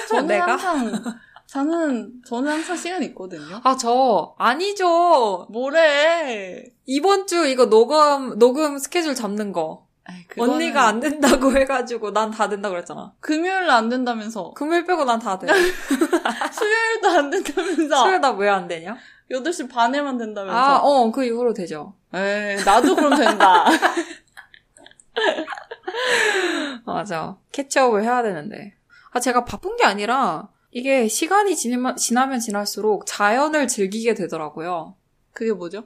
저는 0.10 0.26
내가? 0.28 0.56
항상 0.56 1.20
저는 1.54 2.12
저는 2.26 2.52
항상 2.52 2.76
시간 2.76 3.04
있거든요. 3.04 3.62
아, 3.64 3.78
저, 3.78 4.34
아니죠. 4.40 5.46
뭐래? 5.52 6.64
이번 6.88 7.28
주 7.28 7.46
이거 7.46 7.68
녹음, 7.70 8.40
녹음 8.40 8.80
스케줄 8.80 9.14
잡는 9.14 9.52
거. 9.52 9.86
아이, 10.04 10.26
그거는 10.28 10.56
언니가 10.56 10.88
안 10.88 11.00
된다고 11.00 11.52
해가지고 11.56 12.10
난 12.12 12.32
다 12.32 12.50
된다고 12.50 12.74
그랬잖아. 12.74 13.14
금요일 13.20 13.70
안 13.70 13.88
된다면서 13.88 14.54
금요일 14.56 14.84
빼고 14.86 15.06
난 15.06 15.20
다 15.20 15.38
돼. 15.38 15.46
수요일도 16.52 17.08
안 17.10 17.30
된다면서 17.30 18.02
수요일 18.04 18.20
나 18.20 18.32
왜 18.32 18.50
안 18.50 18.68
되냐? 18.68 18.98
8시 19.30 19.70
반에만 19.72 20.18
된다면서 20.18 20.58
아, 20.60 20.78
어, 20.80 21.12
그 21.12 21.24
이후로 21.24 21.54
되죠. 21.54 21.94
에이, 22.16 22.64
나도 22.66 22.96
그럼 22.96 23.16
된다. 23.16 23.66
맞아. 26.86 27.38
캐치업을 27.52 28.02
해야 28.04 28.24
되는데. 28.24 28.74
아, 29.12 29.20
제가 29.20 29.46
바쁜 29.46 29.76
게 29.78 29.84
아니라, 29.86 30.50
이게 30.74 31.08
시간이 31.08 31.56
지나면, 31.56 31.96
지나면 31.96 32.40
지날수록 32.40 33.06
자연을 33.06 33.68
즐기게 33.68 34.16
되더라고요. 34.16 34.96
그게 35.32 35.54
뭐죠? 35.54 35.86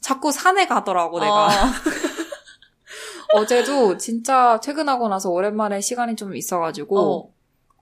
자꾸 0.00 0.32
산에 0.32 0.66
가더라고, 0.66 1.20
내가. 1.20 1.48
아, 1.48 1.72
어제도 3.34 3.96
진짜 3.98 4.58
퇴근하고 4.60 5.08
나서 5.08 5.30
오랜만에 5.30 5.80
시간이 5.80 6.16
좀 6.16 6.34
있어가지고, 6.34 6.98
어. 6.98 7.32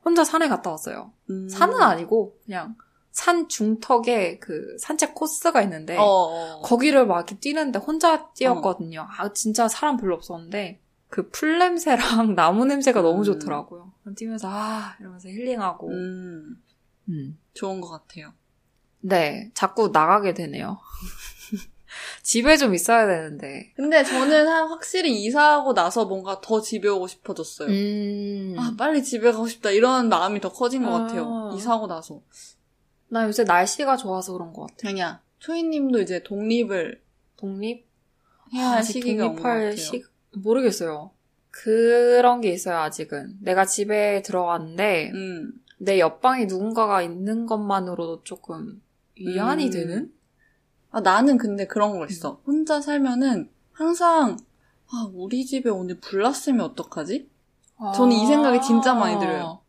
혼자 0.04 0.24
산에 0.24 0.48
갔다 0.48 0.70
왔어요. 0.70 1.12
음. 1.30 1.48
산은 1.48 1.80
아니고 1.80 2.38
그냥 2.44 2.74
산 3.12 3.48
중턱에 3.48 4.38
그 4.38 4.76
산책 4.78 5.14
코스가 5.14 5.62
있는데 5.62 5.96
어, 5.96 6.04
어. 6.04 6.60
거기를 6.62 7.06
막 7.06 7.16
이렇게 7.16 7.38
뛰는데 7.38 7.78
혼자 7.78 8.30
뛰었거든요. 8.32 9.06
아 9.08 9.32
진짜 9.32 9.68
사람 9.68 9.96
별로 9.96 10.14
없었는데 10.14 10.80
그 11.10 11.28
풀 11.30 11.58
냄새랑 11.58 12.34
나무 12.36 12.64
냄새가 12.64 13.02
너무 13.02 13.20
음. 13.20 13.24
좋더라고요. 13.24 13.92
뛰면서 14.16 14.48
아 14.50 14.96
이러면서 15.00 15.28
힐링하고. 15.28 15.88
음, 15.88 16.56
음. 17.08 17.38
좋은 17.54 17.80
것 17.80 17.88
같아요. 17.90 18.32
네, 19.00 19.50
자꾸 19.54 19.90
나가게 19.92 20.34
되네요. 20.34 20.78
집에 22.22 22.56
좀 22.56 22.74
있어야 22.74 23.06
되는데. 23.06 23.72
근데 23.74 24.04
저는 24.04 24.46
한- 24.46 24.68
확실히 24.68 25.24
이사하고 25.24 25.74
나서 25.74 26.04
뭔가 26.04 26.40
더 26.40 26.60
집에 26.60 26.88
오고 26.88 27.08
싶어졌어요. 27.08 27.68
음. 27.68 28.56
아, 28.58 28.74
빨리 28.78 29.02
집에 29.02 29.32
가고 29.32 29.48
싶다. 29.48 29.70
이런 29.70 30.08
마음이 30.08 30.40
더 30.40 30.52
커진 30.52 30.84
것 30.84 30.94
아. 30.94 30.98
같아요. 31.00 31.50
이사하고 31.56 31.86
나서. 31.88 32.22
나 33.08 33.24
요새 33.26 33.42
날씨가 33.42 33.96
좋아서 33.96 34.32
그런 34.32 34.52
것 34.52 34.62
같아. 34.68 34.76
그냥, 34.88 35.18
초이님도 35.40 36.00
이제 36.02 36.22
독립을 36.22 37.02
독립? 37.36 37.88
해야 38.52 38.70
할 38.70 38.78
아직 38.78 38.92
시기가 38.94 39.24
온것 39.24 39.36
독립할 39.42 39.60
같아요. 39.60 39.76
시 39.76 40.04
모르겠어요. 40.32 41.10
그런 41.50 42.40
게 42.40 42.50
있어요, 42.50 42.76
아직은. 42.78 43.38
내가 43.40 43.64
집에 43.64 44.22
들어갔는데, 44.22 45.10
음, 45.12 45.52
내 45.78 45.98
옆방에 45.98 46.44
누군가가 46.44 47.02
있는 47.02 47.46
것만으로도 47.46 48.22
조금 48.24 48.80
위안이 49.16 49.66
음. 49.66 49.70
되는? 49.70 50.12
아, 50.90 51.00
나는 51.00 51.38
근데 51.38 51.66
그런 51.66 51.98
거 51.98 52.06
있어. 52.06 52.40
혼자 52.46 52.80
살면은 52.80 53.50
항상, 53.72 54.36
아, 54.88 55.08
우리 55.12 55.44
집에 55.44 55.70
오늘 55.70 55.98
불 56.00 56.22
났으면 56.22 56.66
어떡하지? 56.66 57.28
저는 57.94 58.12
이 58.14 58.26
생각이 58.26 58.60
진짜 58.60 58.92
많이 58.94 59.18
들어요. 59.18 59.60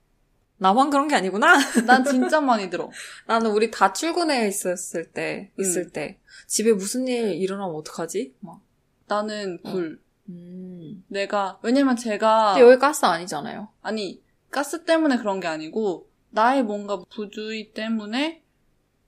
나만 0.58 0.90
그런 0.90 1.08
게 1.08 1.16
아니구나. 1.16 1.56
난 1.88 2.04
진짜 2.04 2.42
많이 2.42 2.70
들어. 2.70 2.92
나는 3.26 3.52
우리 3.52 3.72
다 3.72 3.94
출근해 3.94 4.48
있었을 4.48 5.12
때, 5.12 5.52
음. 5.58 5.62
있을 5.62 5.92
때, 5.92 6.20
집에 6.46 6.74
무슨 6.74 7.08
일 7.08 7.34
일어나면 7.34 7.76
어떡하지? 7.76 8.36
막. 8.42 8.62
나는 9.08 9.60
불. 9.64 10.00
음. 10.30 11.04
내가, 11.08 11.60
왜냐면 11.62 11.96
제가, 11.96 12.54
근데 12.54 12.68
여기 12.68 12.80
가스 12.80 13.06
아니잖아요. 13.06 13.70
아니, 13.82 14.22
가스 14.50 14.84
때문에 14.84 15.18
그런 15.18 15.40
게 15.40 15.48
아니고, 15.48 16.08
나의 16.30 16.64
뭔가 16.64 17.00
부주의 17.14 17.74
때문에 17.74 18.44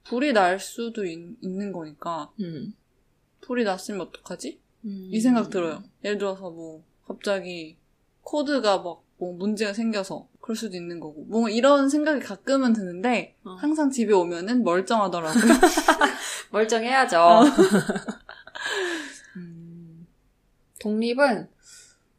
불이 0.06 0.34
날 0.34 0.60
수도 0.60 1.06
있, 1.06 1.20
는 1.42 1.72
거니까, 1.72 2.32
음. 2.40 2.74
불이 3.42 3.64
났으면 3.64 4.02
어떡하지? 4.02 4.60
음. 4.86 5.10
이 5.12 5.20
생각 5.20 5.50
들어요. 5.50 5.84
예를 6.04 6.18
들어서 6.18 6.50
뭐, 6.50 6.84
갑자기 7.08 7.78
코드가 8.22 8.80
막, 8.80 9.04
뭐, 9.18 9.34
문제가 9.34 9.74
생겨서, 9.74 10.28
그럴 10.42 10.58
수도 10.58 10.76
있는 10.76 11.00
거고. 11.00 11.24
뭔가 11.30 11.50
이런 11.50 11.88
생각이 11.90 12.20
가끔은 12.20 12.74
드는데, 12.74 13.38
어. 13.46 13.52
항상 13.52 13.90
집에 13.90 14.14
오면은 14.14 14.64
멀쩡하더라고요. 14.64 15.44
멀쩡해야죠. 16.52 17.18
어. 17.20 17.44
음. 20.84 20.92
독립은 20.92 21.48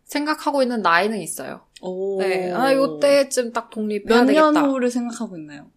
생각하고 0.04 0.62
있는 0.62 0.82
나이는 0.82 1.20
있어요. 1.20 1.66
오. 1.80 2.18
네. 2.20 2.52
아, 2.52 2.72
요때쯤 2.72 3.52
딱 3.52 3.70
독립해야 3.70 4.24
몇년 4.24 4.54
되겠다. 4.54 4.68
후를 4.68 4.90
생각하고 4.90 5.36
있나요? 5.36 5.70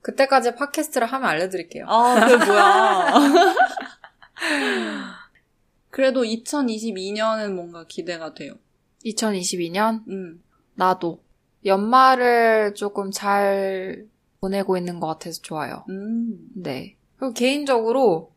그때까지 0.00 0.54
팟캐스트를 0.54 1.06
하면 1.06 1.28
알려드릴게요. 1.28 1.86
아, 1.88 2.26
그게 2.26 2.44
뭐야. 2.44 3.14
그래도 5.90 6.22
2022년은 6.24 7.52
뭔가 7.54 7.84
기대가 7.86 8.34
돼요. 8.34 8.54
2022년? 9.04 10.06
음. 10.08 10.42
나도. 10.74 11.22
연말을 11.64 12.74
조금 12.74 13.10
잘 13.10 14.06
보내고 14.40 14.76
있는 14.76 15.00
것 15.00 15.06
같아서 15.06 15.40
좋아요. 15.40 15.84
음. 15.88 16.50
네. 16.54 16.96
그리고 17.16 17.32
개인적으로 17.32 18.32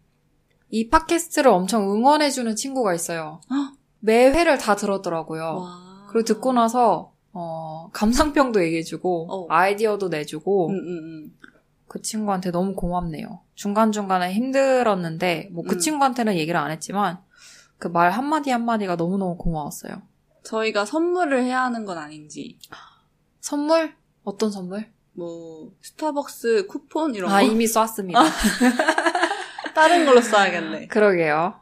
이 0.70 0.90
팟캐스트를 0.90 1.52
엄청 1.52 1.92
응원해주는 1.92 2.56
친구가 2.56 2.94
있어요. 2.94 3.42
헉. 3.50 3.77
매 4.00 4.30
회를 4.32 4.58
다 4.58 4.76
들었더라고요. 4.76 5.44
와. 5.44 6.06
그리고 6.10 6.26
듣고 6.26 6.54
나서, 6.54 7.14
어, 7.34 7.90
감상평도 7.94 8.64
얘기해주고, 8.64 9.28
어. 9.30 9.46
아이디어도 9.50 10.10
내주고, 10.10 10.70
음, 10.70 10.76
음, 10.76 10.88
음. 10.98 11.38
그 11.88 12.02
친구한테 12.02 12.52
너무 12.52 12.76
고맙네요. 12.76 13.42
중간 13.56 13.92
중간에 13.92 14.34
힘들었는데, 14.34 15.50
뭐그 15.52 15.76
음. 15.76 15.80
친구한테는 15.80 16.36
얘기를 16.36 16.60
안 16.60 16.72
했지만, 16.72 17.20
그 17.78 17.90
말 17.90 18.12
한마디 18.12 18.50
한마디가 18.50 18.96
너무너무 18.96 19.38
고마웠어요. 19.38 20.02
저희가 20.44 20.86
선물을 20.86 21.44
해야 21.44 21.64
하는 21.64 21.86
건 21.86 21.98
아닌지. 21.98 22.58
선물? 23.42 23.94
어떤 24.24 24.52
선물? 24.52 24.90
뭐, 25.14 25.72
스타벅스 25.82 26.68
쿠폰 26.68 27.14
이런 27.16 27.32
아, 27.32 27.40
거? 27.42 27.46
이미 27.46 27.68
쐈습니다. 27.68 28.20
다른 29.76 30.06
걸로 30.06 30.22
써야겠네. 30.22 30.88
그러게요. 30.90 31.60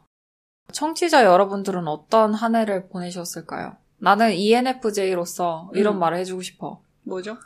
청취자 0.72 1.24
여러분들은 1.24 1.88
어떤 1.88 2.34
한 2.34 2.54
해를 2.54 2.88
보내셨을까요? 2.88 3.76
나는 3.98 4.32
ENFJ로서 4.32 5.70
이런 5.74 5.94
음. 5.96 6.00
말을 6.00 6.18
해주고 6.18 6.42
싶어. 6.42 6.82
뭐죠? 7.02 7.36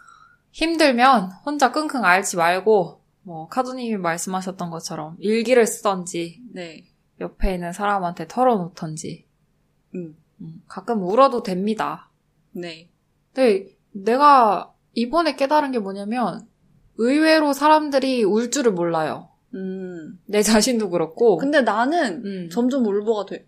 힘들면 0.53 1.31
혼자 1.45 1.71
끙끙 1.71 2.05
앓지 2.05 2.37
말고, 2.37 3.01
뭐, 3.23 3.49
카두님이 3.49 3.97
말씀하셨던 3.99 4.71
것처럼 4.71 5.17
일기를 5.21 5.67
쓰던지, 5.67 6.43
네. 6.53 6.87
옆에 7.21 7.55
있는 7.55 7.73
사람한테 7.73 8.27
털어놓던지, 8.27 9.27
음. 9.95 10.17
음, 10.41 10.63
가끔 10.67 11.03
울어도 11.03 11.43
됩니다. 11.43 12.09
네. 12.53 12.89
근데 13.33 13.77
내가 13.93 14.73
이번에 14.95 15.37
깨달은 15.37 15.71
게 15.73 15.79
뭐냐면, 15.79 16.49
의외로 16.97 17.53
사람들이 17.53 18.25
울 18.25 18.51
줄을 18.51 18.73
몰라요. 18.73 19.29
음. 19.55 20.21
내 20.27 20.43
자신도 20.43 20.91
그렇고. 20.91 21.37
근데 21.37 21.63
나는 21.63 22.25
음. 22.25 22.51
점점 22.51 22.87
울보가 22.87 23.27
돼. 23.27 23.47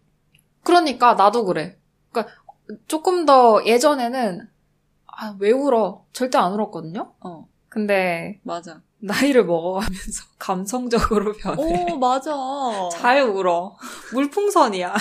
그러니까 0.63 1.15
나도 1.15 1.45
그래. 1.45 1.79
그러니까 2.11 2.35
조금 2.87 3.27
더 3.27 3.65
예전에는 3.65 4.49
아, 5.07 5.37
왜 5.39 5.53
울어? 5.53 6.05
절대 6.13 6.39
안 6.39 6.53
울었거든요. 6.55 7.13
어, 7.21 7.49
근데 7.69 8.41
맞아. 8.43 8.81
나이를 8.99 9.45
먹어가면서 9.45 10.25
감성적으로 10.39 11.33
변해. 11.35 11.93
오, 11.93 11.99
맞아. 11.99 12.33
잘 12.93 13.23
울어. 13.23 13.77
물풍선이야. 14.13 14.95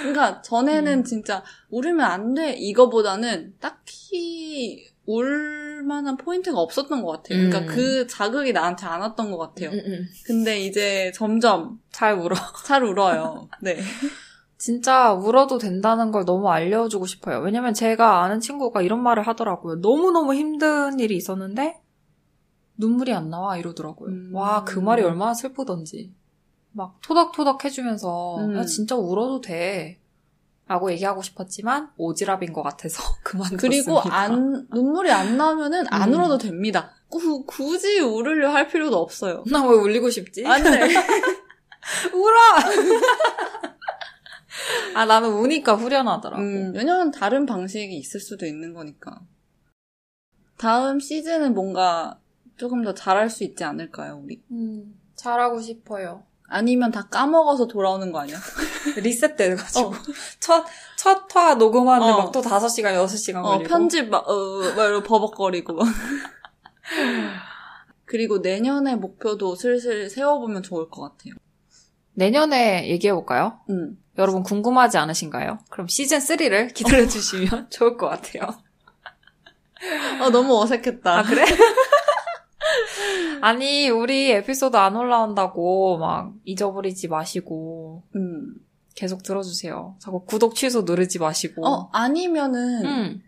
그러니까 0.00 0.42
전에는 0.42 0.98
음. 0.98 1.04
진짜 1.04 1.44
울으면 1.70 2.04
안 2.04 2.34
돼. 2.34 2.52
이거보다는 2.52 3.54
딱히 3.60 4.88
울 5.06 5.65
만한 5.82 6.16
포인트가 6.16 6.58
없었던 6.58 7.02
것 7.02 7.10
같아요. 7.10 7.38
음. 7.38 7.50
그러니까 7.50 7.74
그 7.74 8.06
자극이 8.06 8.52
나한테 8.52 8.86
안 8.86 9.00
왔던 9.00 9.30
것 9.30 9.38
같아요. 9.38 9.70
음, 9.70 9.82
음. 9.84 10.06
근데 10.24 10.60
이제 10.60 11.12
점점 11.14 11.80
잘 11.90 12.14
울어. 12.14 12.34
잘 12.64 12.84
울어요. 12.84 13.48
네. 13.60 13.78
진짜 14.58 15.12
울어도 15.12 15.58
된다는 15.58 16.10
걸 16.10 16.24
너무 16.24 16.48
알려주고 16.48 17.06
싶어요. 17.06 17.40
왜냐면 17.40 17.74
제가 17.74 18.22
아는 18.22 18.40
친구가 18.40 18.82
이런 18.82 19.02
말을 19.02 19.26
하더라고요. 19.26 19.76
너무너무 19.76 20.34
힘든 20.34 20.98
일이 20.98 21.16
있었는데 21.16 21.80
눈물이 22.78 23.12
안 23.12 23.30
나와 23.30 23.56
이러더라고요. 23.56 24.10
음. 24.10 24.30
와, 24.34 24.64
그 24.64 24.78
말이 24.78 25.02
얼마나 25.02 25.34
슬프던지. 25.34 26.12
막 26.72 26.98
토닥토닥 27.02 27.64
해주면서 27.64 28.38
음. 28.38 28.56
야, 28.56 28.64
진짜 28.64 28.96
울어도 28.96 29.40
돼. 29.40 29.98
라고 30.68 30.90
얘기하고 30.90 31.22
싶었지만 31.22 31.90
오지랖인 31.96 32.52
것 32.52 32.62
같아서 32.62 33.02
그만뒀습니다. 33.22 33.60
그리고 33.60 34.00
안 34.00 34.66
눈물이 34.72 35.10
안 35.12 35.36
나면은 35.36 35.84
안 35.90 36.12
음. 36.12 36.18
울어도 36.18 36.38
됩니다. 36.38 36.90
구, 37.08 37.44
굳이 37.46 38.00
울으려 38.00 38.50
할 38.50 38.66
필요도 38.68 38.96
없어요. 38.96 39.44
나 39.50 39.64
왜 39.64 39.76
울리고 39.76 40.10
싶지? 40.10 40.44
안 40.46 40.62
돼. 40.62 40.70
울어! 42.12 42.36
아, 44.94 45.04
나는 45.04 45.28
우니까 45.34 45.74
후련하더라고. 45.76 46.42
음, 46.42 46.72
왜냐면 46.74 47.10
다른 47.10 47.46
방식이 47.46 47.94
있을 47.96 48.18
수도 48.20 48.46
있는 48.46 48.74
거니까. 48.74 49.20
다음 50.56 50.98
시즌은 50.98 51.54
뭔가 51.54 52.18
조금 52.56 52.82
더 52.82 52.94
잘할 52.94 53.28
수 53.30 53.44
있지 53.44 53.62
않을까요, 53.64 54.20
우리? 54.24 54.42
음, 54.50 54.98
잘하고 55.14 55.60
싶어요. 55.60 56.24
아니면 56.48 56.92
다 56.92 57.06
까먹어서 57.10 57.66
돌아오는 57.66 58.12
거 58.12 58.20
아니야? 58.20 58.36
리셋 59.02 59.36
돼가지고. 59.36 59.88
어. 59.88 59.92
첫, 60.40 60.64
첫 60.96 61.26
화 61.34 61.54
녹음하는데 61.54 62.12
어. 62.12 62.16
막또 62.18 62.40
5시간, 62.40 62.94
6시간 63.04 63.38
어, 63.38 63.42
걸리고. 63.42 63.68
편집 63.68 64.08
막, 64.08 64.28
어, 64.28 64.34
막 64.76 64.84
이러고 64.86 65.02
버벅거리고. 65.06 65.74
막. 65.74 65.86
그리고 68.04 68.38
내년의 68.38 68.96
목표도 68.96 69.56
슬슬 69.56 70.08
세워보면 70.08 70.62
좋을 70.62 70.88
것 70.88 71.02
같아요. 71.02 71.34
내년에 72.14 72.88
얘기해볼까요? 72.88 73.60
음. 73.68 73.98
여러분 74.16 74.42
궁금하지 74.42 74.96
않으신가요? 74.96 75.58
그럼 75.68 75.88
시즌 75.88 76.18
3를 76.18 76.72
기다려주시면 76.72 77.68
좋을 77.70 77.96
것 77.96 78.08
같아요. 78.08 78.54
아, 80.20 80.30
너무 80.30 80.58
어색했다. 80.62 81.18
아, 81.18 81.22
그래? 81.22 81.44
아니, 83.40 83.88
우리 83.88 84.30
에피소드 84.32 84.76
안 84.76 84.96
올라온다고 84.96 85.98
막 85.98 86.32
잊어버리지 86.44 87.08
마시고 87.08 88.02
음. 88.14 88.54
계속 88.94 89.22
들어주세요. 89.22 89.96
자꾸 89.98 90.24
구독 90.24 90.54
취소 90.54 90.82
누르지 90.82 91.18
마시고. 91.18 91.66
어, 91.66 91.88
아니면은, 91.92 92.84
음. 92.84 93.22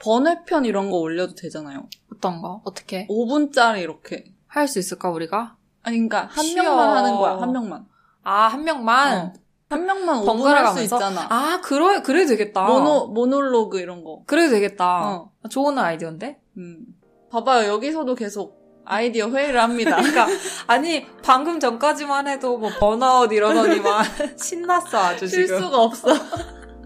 번외편 0.00 0.64
이런 0.66 0.90
거 0.90 0.98
올려도 0.98 1.34
되잖아요. 1.34 1.88
어떤 2.12 2.42
거? 2.42 2.60
어떻게? 2.64 3.06
5분짜리 3.08 3.80
이렇게. 3.80 4.24
할 4.46 4.68
수 4.68 4.78
있을까, 4.78 5.10
우리가? 5.10 5.56
아니, 5.82 5.96
그러니까 5.96 6.26
한 6.30 6.44
쉬워. 6.44 6.62
명만 6.64 6.96
하는 6.96 7.16
거야, 7.16 7.40
한 7.40 7.52
명만. 7.52 7.86
아, 8.22 8.48
한 8.48 8.64
명만? 8.64 9.18
어. 9.18 9.32
한 9.70 9.86
명만 9.86 10.20
5분 10.20 10.26
번갈아 10.26 10.58
할수 10.58 10.74
가면서? 10.74 10.96
있잖아. 10.96 11.26
아, 11.30 11.60
그래, 11.62 12.02
그래도 12.02 12.28
되겠다. 12.30 12.66
모노, 12.66 13.08
모놀로그 13.08 13.80
이런 13.80 14.04
거. 14.04 14.22
그래도 14.26 14.52
되겠다. 14.54 15.08
어. 15.10 15.30
좋은 15.50 15.78
아이디어인데? 15.78 16.38
음. 16.58 16.84
봐봐요, 17.30 17.68
여기서도 17.72 18.14
계속 18.14 18.62
아이디어 18.86 19.28
회의를 19.30 19.60
합니다. 19.60 19.96
그러니까, 19.96 20.26
아니, 20.66 21.06
방금 21.22 21.58
전까지만 21.60 22.28
해도 22.28 22.58
뭐 22.58 22.70
번아웃 22.78 23.32
이러더니만 23.32 24.04
신났어, 24.36 24.98
아주 24.98 25.26
지금. 25.28 25.46
실수가 25.46 25.78
없어. 25.82 26.08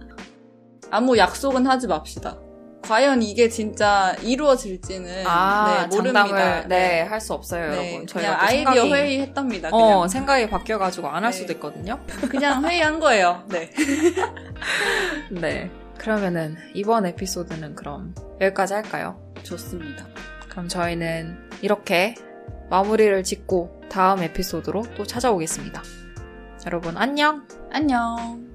아무 0.90 1.18
약속은 1.18 1.66
하지 1.66 1.86
맙시다. 1.86 2.38
과연 2.82 3.22
이게 3.22 3.48
진짜 3.50 4.14
이루어질지는 4.22 5.26
아, 5.26 5.86
네, 5.90 5.96
모릅니다. 5.96 6.64
네, 6.66 7.02
할 7.02 7.20
수 7.20 7.34
없어요, 7.34 7.70
네, 7.72 7.76
여러분. 7.90 8.06
저희가 8.06 8.38
또 8.38 8.44
아이디어 8.46 8.72
생각이, 8.72 8.92
회의 8.92 9.20
했답니다. 9.20 9.70
그냥. 9.70 9.86
어, 9.98 10.08
생각이 10.08 10.48
바뀌어 10.48 10.78
가지고 10.78 11.08
안할 11.08 11.32
네. 11.32 11.36
수도 11.36 11.52
있거든요. 11.54 11.98
그냥 12.30 12.64
회의한 12.64 13.00
거예요. 13.00 13.42
네. 13.48 13.70
네. 15.30 15.70
그러면은, 15.98 16.56
이번 16.74 17.04
에피소드는 17.06 17.74
그럼 17.74 18.14
여기까지 18.40 18.74
할까요? 18.74 19.20
좋습니다. 19.42 20.06
그럼 20.48 20.68
저희는 20.68 21.50
이렇게 21.62 22.14
마무리를 22.70 23.22
짓고 23.24 23.82
다음 23.88 24.22
에피소드로 24.22 24.84
또 24.96 25.04
찾아오겠습니다. 25.04 25.82
여러분, 26.66 26.96
안녕! 26.96 27.46
안녕. 27.70 28.47